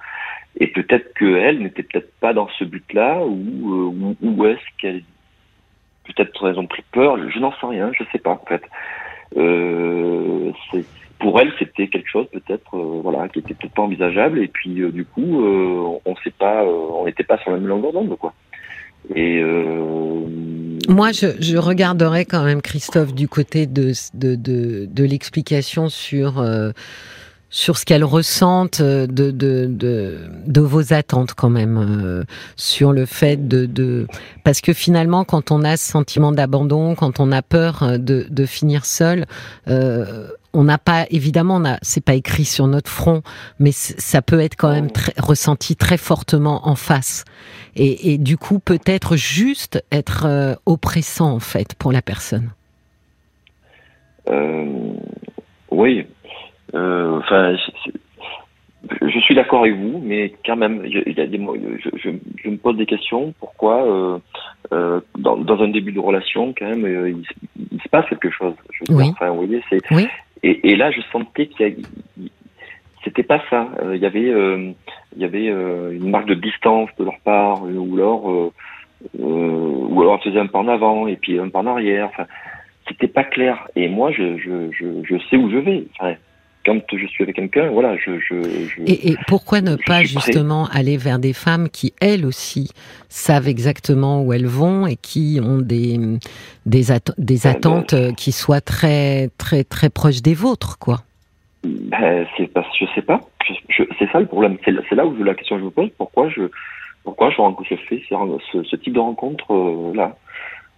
et 0.58 0.66
peut-être 0.66 1.14
qu'elle 1.14 1.60
n'était 1.60 1.84
peut-être 1.84 2.12
pas 2.20 2.32
dans 2.32 2.48
ce 2.58 2.64
but-là 2.64 3.20
ou 3.24 4.16
ou, 4.20 4.46
est-ce 4.46 4.80
qu'elle 4.80 5.02
peut-être 6.04 6.48
elles 6.48 6.58
ont 6.58 6.66
pris 6.66 6.82
peur, 6.90 7.16
je, 7.18 7.28
je 7.28 7.38
n'en 7.38 7.52
sais 7.52 7.66
rien, 7.66 7.92
je 7.96 8.02
sais 8.12 8.18
pas 8.18 8.30
en 8.30 8.44
fait. 8.44 8.62
Euh, 9.36 10.52
pour 11.18 11.40
elle, 11.40 11.52
c'était 11.58 11.88
quelque 11.88 12.08
chose 12.08 12.26
peut-être, 12.32 12.74
euh, 12.74 13.00
voilà, 13.02 13.28
qui 13.28 13.40
était 13.40 13.54
peut-être 13.54 13.74
pas 13.74 13.82
envisageable. 13.82 14.38
Et 14.38 14.48
puis 14.48 14.80
euh, 14.80 14.90
du 14.90 15.04
coup, 15.04 15.44
euh, 15.44 15.98
on 16.04 16.16
sait 16.16 16.32
pas, 16.38 16.64
on 16.64 17.04
n'était 17.06 17.24
pas 17.24 17.38
sur 17.38 17.50
la 17.50 17.58
même 17.58 17.66
longueur 17.66 17.92
d'onde, 17.92 18.16
quoi. 18.18 18.32
Et 19.14 19.42
moi, 20.88 21.12
je, 21.12 21.28
je, 21.40 21.56
regarderais 21.56 22.26
quand 22.26 22.44
même 22.44 22.60
Christophe 22.60 23.14
du 23.14 23.26
côté 23.26 23.66
de 23.66 23.92
de, 24.12 24.34
de, 24.34 24.86
de 24.86 25.04
l'explication 25.04 25.88
sur 25.88 26.44
sur 27.48 27.78
ce 27.78 27.86
qu'elles 27.86 28.04
ressentent 28.04 28.82
de, 28.82 29.06
de, 29.06 29.66
de, 29.66 30.18
de, 30.46 30.60
vos 30.60 30.92
attentes 30.92 31.32
quand 31.32 31.48
même, 31.48 32.24
sur 32.56 32.92
le 32.92 33.06
fait 33.06 33.48
de, 33.48 33.64
de... 33.64 34.06
Parce 34.44 34.60
que 34.60 34.74
finalement, 34.74 35.24
quand 35.24 35.50
on 35.52 35.64
a 35.64 35.78
ce 35.78 35.90
sentiment 35.90 36.30
d'abandon, 36.30 36.94
quand 36.94 37.20
on 37.20 37.32
a 37.32 37.40
peur 37.40 37.98
de, 37.98 38.26
de 38.28 38.46
finir 38.46 38.84
seul, 38.84 39.24
euh, 39.68 40.28
on 40.54 40.64
n'a 40.64 40.78
pas, 40.78 41.06
évidemment, 41.10 41.62
c'est 41.82 42.04
pas 42.04 42.14
écrit 42.14 42.44
sur 42.44 42.66
notre 42.66 42.90
front, 42.90 43.22
mais 43.58 43.72
ça 43.72 44.22
peut 44.22 44.40
être 44.40 44.56
quand 44.56 44.72
même 44.72 44.90
très, 44.90 45.12
ressenti 45.18 45.76
très 45.76 45.98
fortement 45.98 46.68
en 46.68 46.74
face. 46.74 47.24
Et, 47.76 48.12
et 48.12 48.18
du 48.18 48.36
coup, 48.36 48.58
peut-être 48.58 49.16
juste 49.16 49.84
être 49.92 50.26
euh, 50.26 50.54
oppressant, 50.66 51.32
en 51.32 51.40
fait, 51.40 51.74
pour 51.78 51.92
la 51.92 52.02
personne. 52.02 52.50
Euh, 54.28 54.92
oui. 55.70 56.06
Euh, 56.74 57.18
enfin, 57.18 57.56
je 59.02 59.18
suis 59.20 59.34
d'accord 59.34 59.60
avec 59.60 59.76
vous, 59.76 60.00
mais 60.02 60.34
quand 60.44 60.56
même, 60.56 60.82
il 60.84 61.14
y 61.16 61.20
a 61.20 61.26
des, 61.26 61.38
je, 61.38 61.90
je, 61.96 62.10
je, 62.42 62.48
me 62.48 62.56
pose 62.56 62.76
des 62.76 62.86
questions. 62.86 63.34
Pourquoi, 63.38 63.86
euh, 63.86 64.18
euh, 64.72 65.00
dans, 65.18 65.36
dans, 65.36 65.60
un 65.60 65.68
début 65.68 65.92
de 65.92 66.00
relation, 66.00 66.54
quand 66.56 66.66
même, 66.66 66.84
euh, 66.84 67.10
il, 67.10 67.24
il, 67.72 67.80
se 67.80 67.88
passe 67.88 68.08
quelque 68.08 68.30
chose. 68.30 68.54
Je 68.72 68.92
oui. 68.92 69.08
enfin, 69.10 69.30
vous 69.30 69.46
voyez, 69.46 69.62
c'est. 69.68 69.80
Oui. 69.90 70.06
Et, 70.42 70.70
et, 70.70 70.76
là, 70.76 70.90
je 70.90 71.00
sentais 71.12 71.46
qu'il 71.46 71.86
y 72.18 72.30
c'était 73.04 73.22
pas 73.22 73.42
ça. 73.48 73.68
Euh, 73.82 73.96
il 73.96 74.02
y 74.02 74.06
avait, 74.06 74.28
euh, 74.28 74.72
il 75.16 75.22
y 75.22 75.24
avait 75.24 75.46
une 75.46 76.10
marque 76.10 76.26
de 76.26 76.34
distance 76.34 76.90
de 76.98 77.04
leur 77.04 77.18
part, 77.20 77.62
ou 77.62 77.94
alors, 77.96 78.52
ou 79.18 80.02
alors 80.02 80.22
faisait 80.22 80.40
un 80.40 80.46
pas 80.46 80.58
en 80.58 80.68
avant 80.68 81.06
et 81.06 81.16
puis 81.16 81.38
un 81.38 81.48
pas 81.48 81.60
en 81.60 81.66
arrière. 81.66 82.08
Enfin, 82.12 82.26
c'était 82.88 83.08
pas 83.08 83.24
clair. 83.24 83.68
Et 83.76 83.88
moi, 83.88 84.10
je, 84.10 84.36
je, 84.38 84.70
je, 84.72 84.86
je 85.04 85.16
sais 85.28 85.36
où 85.36 85.50
je 85.50 85.58
vais. 85.58 85.84
Enfin, 85.98 86.14
quand 86.68 86.96
je 86.98 87.06
suis 87.06 87.24
avec 87.24 87.36
quelqu'un, 87.36 87.70
voilà, 87.70 87.96
je. 87.96 88.18
je, 88.20 88.42
je 88.42 88.82
et, 88.86 89.12
et, 89.12 89.16
pourquoi 89.26 89.62
ne 89.62 89.76
pas 89.76 90.02
justement 90.02 90.66
aller 90.66 90.98
vers 90.98 91.18
des 91.18 91.32
femmes 91.32 91.70
qui, 91.70 91.94
elles 92.00 92.26
aussi, 92.26 92.70
savent 93.08 93.48
exactement 93.48 94.22
où 94.22 94.34
elles 94.34 94.46
vont 94.46 94.86
et 94.86 94.96
qui 94.96 95.40
ont 95.42 95.58
des, 95.58 95.98
des, 96.66 96.92
at 96.92 97.00
des 97.16 97.46
attentes 97.46 97.94
ben, 97.94 98.14
qui 98.14 98.32
soient 98.32 98.60
très, 98.60 99.28
très, 99.38 99.64
très 99.64 99.88
proches 99.88 100.20
des 100.20 100.34
vôtres, 100.34 100.78
quoi? 100.78 100.98
Ben, 101.64 102.26
C'est 102.36 102.52
parce 102.52 102.68
je 102.78 102.84
sais 102.94 103.02
pas. 103.02 103.20
c'est 103.98 104.10
ça 104.12 104.20
le 104.20 104.26
problème. 104.26 104.58
C'est 104.64 104.94
là 104.94 105.06
où 105.06 105.22
la 105.24 105.34
question 105.34 105.56
que 105.56 105.60
je 105.60 105.66
me 105.66 105.70
pose. 105.70 105.88
Pourquoi 105.96 106.28
je, 106.28 106.42
pourquoi 107.02 107.30
je, 107.30 107.36
je 107.70 107.76
fais 107.88 108.02
ce, 108.08 108.62
ce 108.62 108.76
type 108.76 108.92
de 108.92 109.00
rencontre 109.00 109.54
euh, 109.54 109.96
là? 109.96 110.16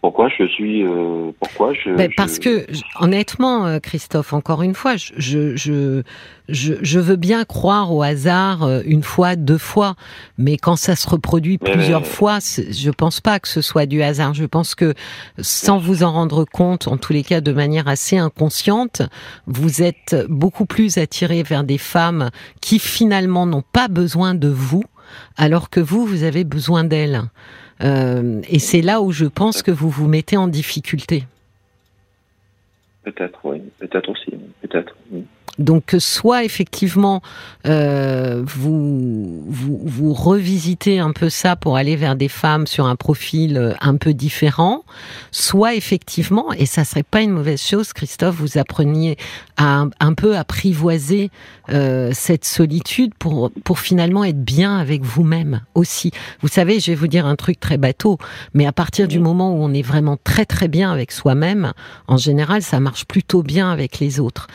Pourquoi 0.01 0.29
je 0.29 0.47
suis 0.47 0.83
euh, 0.83 1.31
pourquoi 1.39 1.75
je, 1.75 1.91
ben 1.95 2.11
parce 2.17 2.39
que 2.39 2.67
honnêtement 3.01 3.67
euh, 3.67 3.79
Christophe 3.81 4.33
encore 4.33 4.63
une 4.63 4.75
fois 4.75 4.97
je, 4.97 5.55
je 5.57 6.03
je, 6.49 6.75
je 6.81 6.99
veux 6.99 7.17
bien 7.17 7.45
croire 7.45 7.93
au 7.93 8.03
hasard 8.03 8.63
euh, 8.63 8.81
une 8.87 9.03
fois 9.03 9.37
deux 9.37 9.59
fois. 9.59 9.95
Mais 10.39 10.57
quand 10.57 10.77
ça 10.77 10.97
se 10.97 11.09
reproduit 11.09 11.59
plusieurs 11.59 12.07
fois 12.07 12.39
je 12.41 12.91
pense 12.91 13.21
pas 13.21 13.39
que 13.41 13.49
ce 13.49 13.61
soit 13.61 13.87
du 13.87 14.03
hasard. 14.03 14.33
Je 14.33 14.47
pense 14.47 14.75
que 14.75 14.95
sans 15.39 15.79
vous 15.79 16.03
en 16.03 16.13
rendre 16.13 16.45
compte 16.45 16.89
en 16.89 16.97
tous 16.97 17.13
les 17.13 17.23
cas 17.23 17.43
de 17.43 17.53
manière 17.53 17.87
assez 17.87 18.17
inconsciente 18.17 19.03
vous 19.47 19.83
êtes 19.83 20.17
beaucoup 20.29 20.65
plus 20.65 20.97
attiré 20.97 21.43
vers 21.43 21.63
des 21.63 21.79
femmes 21.79 22.31
qui 22.63 22.79
finalement 22.79 23.45
n'ont 23.45 23.65
pas 23.73 23.89
besoin 23.89 24.35
de 24.35 24.49
vous 24.49 24.85
alors 25.37 25.71
que 25.71 25.81
vous 25.81 26.07
vous 26.07 26.23
avez 26.23 26.45
besoin 26.45 26.85
d'elles 26.85 27.23
euh, 27.83 28.41
et 28.49 28.59
c'est 28.59 28.83
là 28.83 29.01
où 29.01 29.13
je 29.13 29.27
pense 29.27 29.63
que 29.63 29.71
vous 29.71 29.89
vous 29.89 30.09
mettez 30.09 30.37
en 30.37 30.49
difficulté. 30.49 31.25
Peut-être, 33.03 33.41
oui. 33.45 33.63
Peut-être 33.79 34.11
aussi. 34.11 34.33
Donc 35.61 35.95
soit 35.99 36.45
effectivement 36.45 37.23
euh, 37.67 38.43
vous, 38.47 39.45
vous, 39.47 39.81
vous 39.85 40.15
revisitez 40.15 40.99
un 40.99 41.13
peu 41.13 41.29
ça 41.29 41.55
pour 41.55 41.77
aller 41.77 41.97
vers 41.97 42.17
des 42.17 42.29
femmes 42.29 42.67
sur 42.67 42.87
un 42.87 42.97
profil 42.97 43.59
euh, 43.59 43.75
un 43.83 43.97
peu 43.97 44.15
différent, 44.15 44.85
soit 45.31 45.75
effectivement 45.75 46.53
et 46.55 46.65
ça 46.65 46.85
serait 46.85 47.03
pas 47.03 47.21
une 47.21 47.33
mauvaise 47.33 47.61
chose, 47.61 47.93
Christophe, 47.93 48.37
vous 48.37 48.57
appreniez 48.57 49.19
à 49.59 49.85
un, 50.01 50.15
peu 50.15 50.39
apprivoiser 50.39 51.31
euh, 51.69 52.11
cette 52.15 52.47
solitude 52.47 53.13
pour 53.19 53.51
pour 53.63 53.79
finalement 53.79 54.25
être 54.25 54.43
bien 54.43 54.79
avec 54.79 55.03
vous-même 55.03 55.61
aussi. 55.75 56.11
Vous 56.41 56.49
savez, 56.49 56.81
je 56.81 56.91
vais 56.91 56.97
vous 56.97 57.09
dire 57.09 57.27
un 57.27 57.37
truc 57.37 57.61
très 57.61 57.77
bateau, 57.77 58.17
mais 58.55 58.65
à 58.65 58.73
partir 58.73 59.07
du 59.07 59.19
moment 59.19 59.53
où 59.53 59.63
on 59.63 59.75
est 59.75 59.83
vraiment 59.83 60.17
très 60.25 60.47
très 60.47 60.69
bien 60.69 60.91
avec 60.91 61.13
soi-même, 61.13 61.75
en 62.09 62.17
général, 62.17 62.63
ça 62.63 62.81
marche 62.81 63.05
plutôt 63.05 63.43
bien 63.43 63.71
avec 63.71 63.99
les 63.99 64.19
autres. 64.19 64.47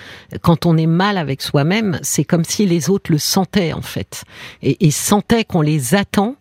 Quand 0.42 0.66
on 0.66 0.76
est 0.78 0.95
mal 0.96 1.18
avec 1.18 1.42
soi-même, 1.42 2.00
c'est 2.02 2.24
comme 2.24 2.44
si 2.44 2.66
les 2.66 2.90
autres 2.90 3.12
le 3.12 3.18
sentaient 3.18 3.74
en 3.74 3.82
fait, 3.82 4.24
et, 4.62 4.92
sentaient 4.92 5.44
qu'on 5.44 5.62
les 5.62 5.94
attend 5.94 6.36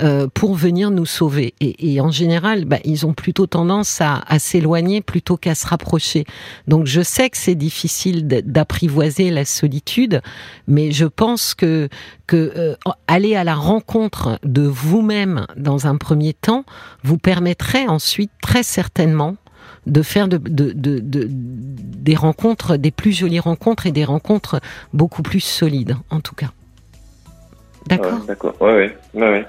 euh, 0.00 0.26
pour 0.32 0.54
venir 0.54 0.90
nous 0.90 1.06
sauver. 1.06 1.54
Et, 1.60 1.94
et 1.94 2.00
en 2.00 2.10
général, 2.10 2.64
bah, 2.64 2.78
ils 2.84 3.06
ont 3.06 3.14
plutôt 3.14 3.46
tendance 3.46 4.00
à, 4.00 4.22
à 4.26 4.38
s'éloigner 4.38 5.00
plutôt 5.00 5.36
qu'à 5.36 5.54
se 5.54 5.66
rapprocher. 5.66 6.24
Donc 6.66 6.86
je 6.86 7.00
sais 7.00 7.30
que 7.30 7.36
c'est 7.36 7.54
difficile 7.54 8.26
d'apprivoiser 8.26 9.30
la 9.30 9.44
solitude, 9.44 10.20
mais 10.66 10.92
je 10.92 11.06
pense 11.06 11.54
que 11.54 11.88
que 12.30 12.52
euh, 12.56 12.76
aller 13.08 13.34
à 13.34 13.42
la 13.42 13.56
rencontre 13.56 14.38
de 14.44 14.62
vous-même 14.62 15.46
dans 15.56 15.88
un 15.88 15.96
premier 15.96 16.32
temps 16.32 16.64
vous 17.02 17.18
permettrait 17.18 17.88
ensuite 17.88 18.30
très 18.40 18.62
certainement 18.62 19.36
de 19.90 20.02
faire 20.02 20.28
de, 20.28 20.38
de, 20.38 20.72
de, 20.72 21.26
des 21.28 22.14
rencontres, 22.14 22.76
des 22.76 22.90
plus 22.90 23.12
jolies 23.12 23.40
rencontres 23.40 23.86
et 23.86 23.92
des 23.92 24.04
rencontres 24.04 24.60
beaucoup 24.92 25.22
plus 25.22 25.40
solides, 25.40 25.96
en 26.10 26.20
tout 26.20 26.34
cas. 26.34 26.50
D'accord 27.86 28.12
ouais, 28.12 28.26
D'accord, 28.26 28.54
ouais, 28.60 28.96
ouais. 29.14 29.22
ouais, 29.22 29.46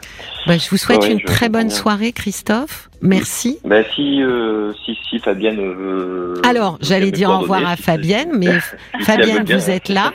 bah, 0.48 0.58
je 0.58 0.70
vous 0.70 0.78
souhaite 0.78 1.06
une 1.08 1.22
très 1.22 1.50
bonne 1.50 1.70
soirée, 1.70 2.14
Christophe. 2.14 2.90
Merci. 3.02 3.60
Bah, 3.66 3.84
si, 3.94 4.24
euh, 4.24 4.74
si, 4.86 4.98
si 5.10 5.20
Fabienne 5.20 5.58
veut... 5.58 6.42
Alors, 6.46 6.78
j'allais 6.82 7.12
dire 7.12 7.30
au 7.30 7.40
revoir 7.40 7.68
à 7.68 7.76
Fabienne, 7.76 8.32
mais 8.38 8.60
Fabienne, 9.02 9.44
vous 9.44 9.70
êtes 9.70 9.90
là. 9.90 10.14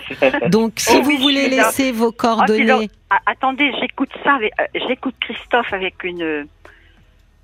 Donc, 0.49 0.75
si 0.77 0.97
oh, 0.99 1.03
vous 1.03 1.17
voulez 1.19 1.49
laisser 1.49 1.93
vos 1.93 2.11
coordonnées... 2.11 2.89
Ah, 3.11 3.19
attendez, 3.27 3.71
j'écoute 3.81 4.11
ça, 4.25 4.39
euh, 4.43 4.65
j'écoute 4.89 5.15
Christophe 5.21 5.73
avec 5.73 6.03
une, 6.03 6.47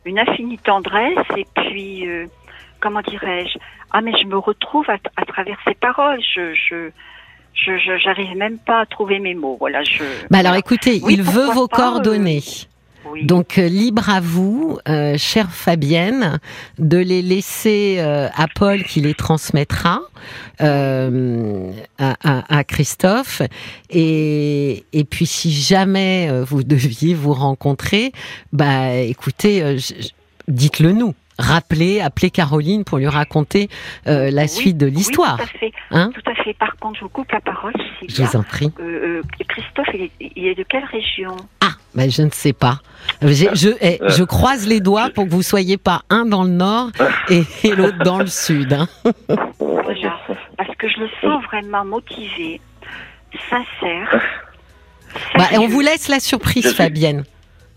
une 0.04 0.18
infinie 0.18 0.58
tendresse, 0.58 1.18
et 1.36 1.46
puis... 1.54 2.08
Comment 2.82 3.00
dirais-je 3.02 3.58
Ah, 3.92 4.00
mais 4.00 4.12
je 4.20 4.26
me 4.26 4.36
retrouve 4.36 4.90
à, 4.90 4.96
à 5.16 5.24
travers 5.24 5.56
ces 5.64 5.74
paroles. 5.74 6.20
Je, 6.34 6.52
je, 6.52 6.90
je, 7.54 7.98
j'arrive 8.02 8.36
même 8.36 8.58
pas 8.58 8.80
à 8.80 8.86
trouver 8.86 9.20
mes 9.20 9.34
mots. 9.34 9.56
Voilà. 9.58 9.84
Je. 9.84 10.02
Bah 10.30 10.38
alors, 10.38 10.56
écoutez, 10.56 11.00
il 11.08 11.22
veut 11.22 11.52
vos 11.52 11.68
pas, 11.68 11.76
coordonnées. 11.76 12.42
Euh, 12.42 13.08
oui. 13.08 13.24
Donc 13.24 13.58
euh, 13.58 13.68
libre 13.68 14.10
à 14.10 14.20
vous, 14.20 14.78
euh, 14.88 15.16
chère 15.16 15.52
Fabienne, 15.52 16.40
de 16.78 16.98
les 16.98 17.22
laisser 17.22 18.00
à 18.00 18.46
Paul 18.52 18.82
qui 18.82 19.00
les 19.00 19.14
transmettra 19.14 20.00
à, 20.58 21.08
à, 21.98 22.58
à, 22.58 22.64
Christophe. 22.64 23.42
Et, 23.90 24.84
et 24.92 25.04
puis 25.04 25.26
si 25.26 25.52
jamais 25.52 26.30
vous 26.42 26.64
deviez 26.64 27.14
vous 27.14 27.32
rencontrer, 27.32 28.10
bah 28.52 28.94
écoutez, 28.94 29.76
dites-le 30.48 30.92
nous 30.92 31.14
rappeler, 31.38 32.00
appeler 32.00 32.30
Caroline 32.30 32.84
pour 32.84 32.98
lui 32.98 33.08
raconter 33.08 33.68
euh, 34.06 34.30
la 34.30 34.42
oui, 34.42 34.48
suite 34.48 34.78
de 34.78 34.86
l'histoire. 34.86 35.38
Oui, 35.38 35.46
tout 35.46 35.56
à 35.56 35.58
fait. 35.58 35.72
Hein? 35.90 36.10
Tout 36.14 36.30
à 36.30 36.34
fait. 36.42 36.54
Par 36.54 36.76
contre, 36.76 36.98
je 36.98 37.04
vous 37.04 37.10
coupe 37.10 37.30
la 37.32 37.40
parole. 37.40 37.72
Je 38.08 38.22
vous 38.22 38.36
en 38.36 38.42
prie. 38.42 38.72
Euh, 38.80 39.20
euh, 39.20 39.44
Christophe, 39.48 39.88
il 39.94 40.02
est, 40.02 40.10
il 40.36 40.46
est, 40.46 40.54
de 40.54 40.62
quelle 40.62 40.84
région? 40.84 41.36
Ah, 41.60 41.72
ben 41.94 42.10
je 42.10 42.22
ne 42.22 42.30
sais 42.30 42.52
pas. 42.52 42.80
Je, 43.20 43.48
je, 43.54 43.68
eh, 43.80 43.98
je, 44.06 44.24
croise 44.24 44.66
les 44.66 44.80
doigts 44.80 45.10
pour 45.10 45.24
que 45.24 45.30
vous 45.30 45.42
soyez 45.42 45.76
pas 45.76 46.02
un 46.10 46.24
dans 46.24 46.44
le 46.44 46.50
nord 46.50 46.90
et, 47.28 47.42
et 47.64 47.74
l'autre 47.74 47.98
dans 47.98 48.18
le 48.18 48.26
sud. 48.26 48.72
Hein. 48.72 48.88
Voilà. 49.58 50.18
Parce 50.56 50.74
que 50.76 50.88
je 50.88 51.00
le 51.00 51.08
sens 51.20 51.42
vraiment 51.44 51.84
motivé, 51.84 52.60
sincère. 53.50 54.20
Bah, 55.36 55.44
on 55.58 55.68
vous 55.68 55.80
laisse 55.80 56.08
la 56.08 56.20
surprise, 56.20 56.74
Fabienne. 56.74 57.24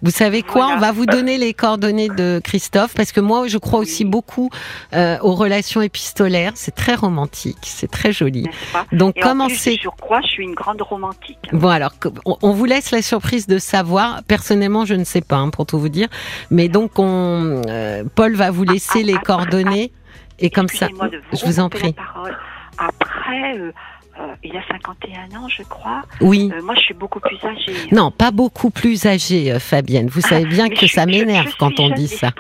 Vous 0.01 0.12
savez 0.12 0.41
quoi? 0.41 0.65
Voilà. 0.65 0.77
On 0.77 0.79
va 0.79 0.91
vous 0.91 1.05
donner 1.05 1.38
les 1.38 1.53
coordonnées 1.53 2.10
de 2.10 2.39
Christophe 2.43 2.93
parce 2.95 3.12
que 3.12 3.19
moi, 3.19 3.47
je 3.47 3.58
crois 3.58 3.79
aussi 3.79 4.05
beaucoup 4.05 4.49
euh, 4.93 5.17
aux 5.21 5.36
relations 5.36 5.81
épistolaires. 5.81 6.51
C'est 6.55 6.75
très 6.75 6.95
romantique, 6.95 7.58
c'est 7.62 7.89
très 7.89 8.12
joli. 8.12 8.45
Donc, 8.91 9.15
commencez. 9.19 9.79
Je 9.81 9.89
crois, 9.89 10.21
je 10.21 10.27
suis 10.27 10.43
une 10.43 10.53
grande 10.55 10.81
romantique. 10.81 11.38
Bon, 11.53 11.69
alors, 11.69 11.93
on, 12.25 12.51
vous 12.51 12.65
laisse 12.65 12.91
la 12.91 13.01
surprise 13.01 13.47
de 13.47 13.58
savoir. 13.58 14.23
Personnellement, 14.23 14.86
je 14.86 14.95
ne 14.95 15.03
sais 15.03 15.21
pas, 15.21 15.38
hein, 15.38 15.49
pour 15.49 15.65
tout 15.65 15.79
vous 15.79 15.89
dire. 15.89 16.08
Mais 16.51 16.67
donc, 16.67 16.99
on, 16.99 17.62
euh, 17.67 18.03
Paul 18.15 18.36
va 18.36 18.51
vous 18.51 18.63
laisser 18.63 18.99
ah, 18.99 19.01
ah, 19.03 19.08
les 19.08 19.17
coordonnées. 19.17 19.91
Ah, 19.93 20.36
et 20.39 20.49
comme 20.49 20.67
ça, 20.67 20.88
vous 20.88 21.38
je 21.38 21.45
vous 21.45 21.60
en 21.60 21.69
prie. 21.69 21.95
Après. 22.77 23.58
Euh, 23.58 23.71
euh, 24.17 24.34
il 24.43 24.56
a 24.56 24.62
51 24.67 25.38
ans, 25.38 25.47
je 25.49 25.63
crois. 25.63 26.04
Oui. 26.21 26.49
Euh, 26.54 26.62
moi, 26.62 26.73
je 26.75 26.82
suis 26.82 26.93
beaucoup 26.93 27.19
plus 27.19 27.38
âgée. 27.43 27.73
Non, 27.92 28.12
pas 28.12 28.31
beaucoup 28.31 28.69
plus 28.69 29.06
âgée, 29.06 29.52
euh, 29.52 29.60
Fabienne. 29.60 30.08
Vous 30.08 30.21
ah, 30.25 30.29
savez 30.29 30.46
bien 30.46 30.69
que 30.69 30.87
ça 30.87 31.06
m'énerve 31.06 31.54
quand 31.60 31.79
on 31.79 31.89
dit 31.89 32.08
ça. 32.08 32.31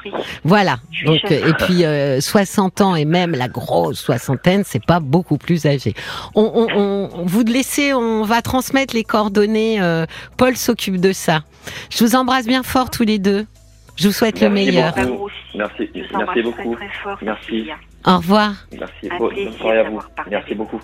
Voilà. 0.43 0.77
Donc, 1.05 1.29
et 1.29 1.53
puis 1.59 1.83
60 2.21 2.81
ans 2.81 2.95
et 2.95 3.05
même 3.05 3.31
la 3.31 3.47
grosse 3.47 3.99
soixantaine, 3.99 4.63
c'est 4.65 4.83
pas 4.83 4.99
beaucoup 4.99 5.37
plus 5.37 5.65
âgé. 5.65 5.93
On, 6.33 6.49
on, 6.55 7.09
on, 7.13 7.25
vous 7.25 7.43
laissez, 7.43 7.93
on 7.93 8.23
va 8.23 8.41
transmettre 8.41 8.95
les 8.95 9.03
coordonnées. 9.03 9.81
Paul 10.37 10.55
s'occupe 10.55 10.97
de 10.97 11.11
ça. 11.11 11.41
Je 11.89 12.03
vous 12.03 12.15
embrasse 12.15 12.47
bien 12.47 12.63
fort 12.63 12.89
tous 12.89 13.03
les 13.03 13.19
deux. 13.19 13.45
Je 13.97 14.07
vous 14.07 14.13
souhaite 14.13 14.41
Merci 14.41 14.45
le 14.45 14.49
meilleur. 14.49 14.93
Beaucoup. 14.95 15.29
Merci. 15.55 15.89
Merci 15.93 16.41
beaucoup. 16.41 16.75
Très, 16.75 16.87
très 16.87 16.97
fort, 17.03 17.17
Merci. 17.21 17.69
Au 18.05 18.17
revoir. 18.17 18.53
Merci. 18.77 19.09
Bonne 19.17 19.53
soirée 19.53 19.79
à 19.79 19.89
vous. 19.89 20.01
Merci 20.29 20.55
beaucoup. 20.55 20.79